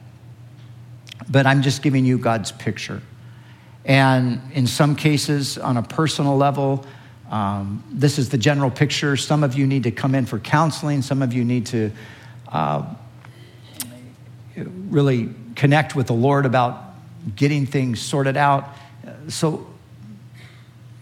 But 1.27 1.47
I'm 1.47 1.63
just 1.63 1.81
giving 1.81 2.05
you 2.05 2.19
God's 2.19 2.51
picture. 2.51 3.01
And 3.85 4.39
in 4.53 4.67
some 4.67 4.95
cases, 4.95 5.57
on 5.57 5.77
a 5.77 5.83
personal 5.83 6.37
level, 6.37 6.85
um, 7.31 7.83
this 7.91 8.19
is 8.19 8.29
the 8.29 8.37
general 8.37 8.69
picture. 8.69 9.17
Some 9.17 9.43
of 9.43 9.55
you 9.55 9.65
need 9.65 9.83
to 9.83 9.91
come 9.91 10.13
in 10.13 10.27
for 10.27 10.37
counseling. 10.37 11.01
Some 11.01 11.23
of 11.23 11.33
you 11.33 11.43
need 11.43 11.65
to 11.67 11.91
uh, 12.49 12.93
really 14.55 15.29
connect 15.55 15.95
with 15.95 16.07
the 16.07 16.13
Lord 16.13 16.45
about 16.45 16.83
getting 17.35 17.65
things 17.65 18.01
sorted 18.01 18.37
out. 18.37 18.69
So, 19.27 19.67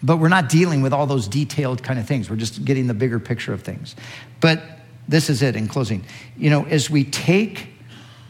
but 0.02 0.16
we're 0.16 0.28
not 0.28 0.48
dealing 0.48 0.82
with 0.82 0.92
all 0.92 1.06
those 1.06 1.28
detailed 1.28 1.82
kind 1.82 1.98
of 1.98 2.06
things. 2.06 2.30
We're 2.30 2.36
just 2.36 2.64
getting 2.64 2.86
the 2.86 2.94
bigger 2.94 3.18
picture 3.18 3.52
of 3.52 3.62
things. 3.62 3.96
But 4.40 4.62
this 5.08 5.28
is 5.28 5.42
it 5.42 5.56
in 5.56 5.68
closing. 5.68 6.04
You 6.36 6.50
know, 6.50 6.64
as 6.64 6.88
we 6.88 7.04
take 7.04 7.68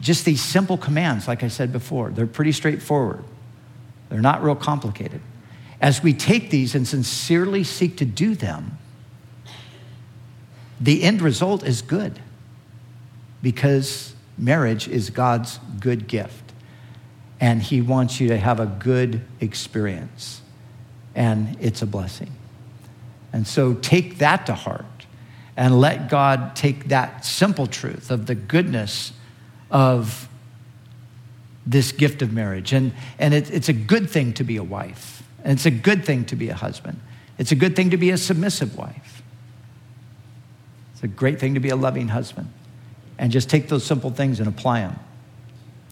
just 0.01 0.25
these 0.25 0.41
simple 0.41 0.77
commands, 0.77 1.27
like 1.27 1.43
I 1.43 1.47
said 1.47 1.71
before, 1.71 2.09
they're 2.09 2.27
pretty 2.27 2.51
straightforward, 2.51 3.23
they're 4.09 4.21
not 4.21 4.43
real 4.43 4.55
complicated. 4.55 5.21
As 5.79 6.03
we 6.03 6.13
take 6.13 6.49
these 6.49 6.75
and 6.75 6.87
sincerely 6.87 7.63
seek 7.63 7.97
to 7.97 8.05
do 8.05 8.35
them, 8.35 8.77
the 10.79 11.03
end 11.03 11.21
result 11.21 11.63
is 11.63 11.81
good 11.81 12.19
because 13.41 14.13
marriage 14.41 14.87
is 14.87 15.09
God's 15.11 15.59
good 15.79 16.07
gift. 16.07 16.51
And 17.39 17.61
He 17.61 17.81
wants 17.81 18.19
you 18.19 18.27
to 18.29 18.37
have 18.37 18.59
a 18.59 18.65
good 18.65 19.21
experience. 19.39 20.41
And 21.15 21.55
it's 21.59 21.81
a 21.81 21.85
blessing. 21.85 22.31
And 23.31 23.47
so 23.47 23.75
take 23.75 24.17
that 24.17 24.45
to 24.47 24.55
heart 24.55 24.85
and 25.55 25.79
let 25.79 26.09
God 26.09 26.55
take 26.55 26.89
that 26.89 27.25
simple 27.25 27.67
truth 27.67 28.09
of 28.11 28.25
the 28.25 28.35
goodness 28.35 29.13
of 29.69 30.27
this 31.65 31.91
gift 31.91 32.21
of 32.21 32.33
marriage. 32.33 32.73
And, 32.73 32.93
and 33.19 33.33
it, 33.33 33.51
it's 33.51 33.69
a 33.69 33.73
good 33.73 34.09
thing 34.09 34.33
to 34.33 34.43
be 34.43 34.57
a 34.57 34.63
wife, 34.63 35.23
and 35.43 35.53
it's 35.53 35.65
a 35.65 35.71
good 35.71 36.03
thing 36.03 36.25
to 36.25 36.35
be 36.35 36.49
a 36.49 36.55
husband. 36.55 36.99
It's 37.37 37.51
a 37.51 37.55
good 37.55 37.75
thing 37.75 37.91
to 37.91 37.97
be 37.97 38.09
a 38.09 38.17
submissive 38.17 38.77
wife. 38.77 39.21
It's 40.93 41.03
a 41.03 41.07
great 41.07 41.39
thing 41.39 41.53
to 41.53 41.59
be 41.59 41.69
a 41.69 41.75
loving 41.75 42.09
husband 42.09 42.51
and 43.21 43.31
just 43.31 43.51
take 43.51 43.69
those 43.69 43.85
simple 43.85 44.09
things 44.09 44.39
and 44.39 44.49
apply 44.49 44.81
them 44.81 44.99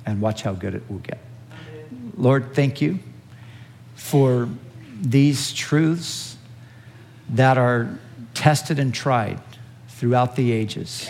and 0.03 0.19
watch 0.19 0.41
how 0.41 0.51
good 0.51 0.73
it 0.73 0.81
will 0.89 0.97
get. 0.97 1.19
Lord, 2.17 2.55
thank 2.55 2.81
you 2.81 2.97
for 3.93 4.49
these 4.99 5.53
truths 5.53 6.37
that 7.29 7.59
are 7.59 7.99
tested 8.33 8.79
and 8.79 8.91
tried 8.91 9.39
throughout 9.89 10.35
the 10.35 10.51
ages. 10.51 11.07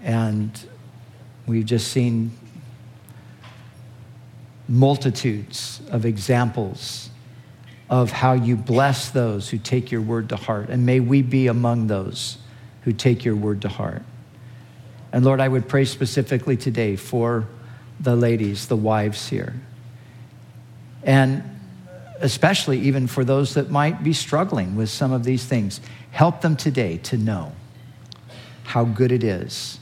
And 0.00 0.58
we've 1.46 1.66
just 1.66 1.88
seen 1.88 2.32
multitudes 4.68 5.82
of 5.90 6.06
examples 6.06 7.10
of 7.90 8.10
how 8.10 8.32
you 8.32 8.56
bless 8.56 9.10
those 9.10 9.50
who 9.50 9.58
take 9.58 9.92
your 9.92 10.00
word 10.00 10.30
to 10.30 10.36
heart. 10.36 10.70
And 10.70 10.86
may 10.86 10.98
we 10.98 11.20
be 11.20 11.46
among 11.48 11.88
those 11.88 12.38
who 12.84 12.92
take 12.94 13.22
your 13.22 13.36
word 13.36 13.60
to 13.62 13.68
heart. 13.68 14.02
And 15.12 15.24
Lord, 15.24 15.40
I 15.40 15.48
would 15.48 15.68
pray 15.68 15.84
specifically 15.84 16.56
today 16.56 16.96
for 16.96 17.46
the 18.00 18.16
ladies, 18.16 18.66
the 18.66 18.76
wives 18.76 19.28
here. 19.28 19.54
And 21.02 21.42
especially 22.22 22.78
even 22.80 23.08
for 23.08 23.24
those 23.24 23.54
that 23.54 23.68
might 23.68 24.02
be 24.02 24.12
struggling 24.12 24.76
with 24.76 24.88
some 24.88 25.12
of 25.12 25.24
these 25.24 25.44
things. 25.44 25.80
Help 26.12 26.40
them 26.40 26.56
today 26.56 26.98
to 26.98 27.18
know 27.18 27.52
how 28.64 28.84
good 28.84 29.10
it 29.10 29.24
is 29.24 29.80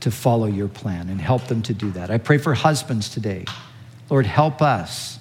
to 0.00 0.10
follow 0.10 0.46
your 0.46 0.68
plan 0.68 1.08
and 1.08 1.20
help 1.20 1.46
them 1.48 1.62
to 1.62 1.74
do 1.74 1.90
that. 1.90 2.10
I 2.10 2.18
pray 2.18 2.38
for 2.38 2.54
husbands 2.54 3.10
today. 3.10 3.44
Lord, 4.08 4.24
help 4.24 4.62
us 4.62 5.18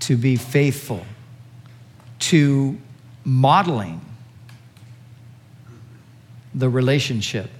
to 0.00 0.16
be 0.16 0.36
faithful 0.36 1.04
to 2.18 2.78
modeling 3.24 4.00
the 6.54 6.68
relationship 6.68 7.50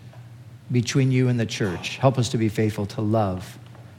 between 0.70 1.12
you 1.12 1.28
and 1.28 1.38
the 1.38 1.46
church. 1.46 1.96
Help 1.98 2.18
us 2.18 2.28
to 2.30 2.38
be 2.38 2.48
faithful 2.48 2.86
to 2.86 3.00
love 3.00 3.58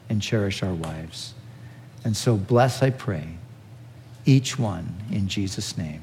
and 0.10 0.22
cherish 0.22 0.64
our 0.64 0.74
wives. 0.74 1.34
And 2.04 2.16
so 2.16 2.36
bless, 2.36 2.82
I 2.82 2.90
pray, 2.90 3.28
each 4.26 4.60
one 4.60 4.96
in 5.12 5.28
Jesus' 5.28 5.78
name. 5.78 6.02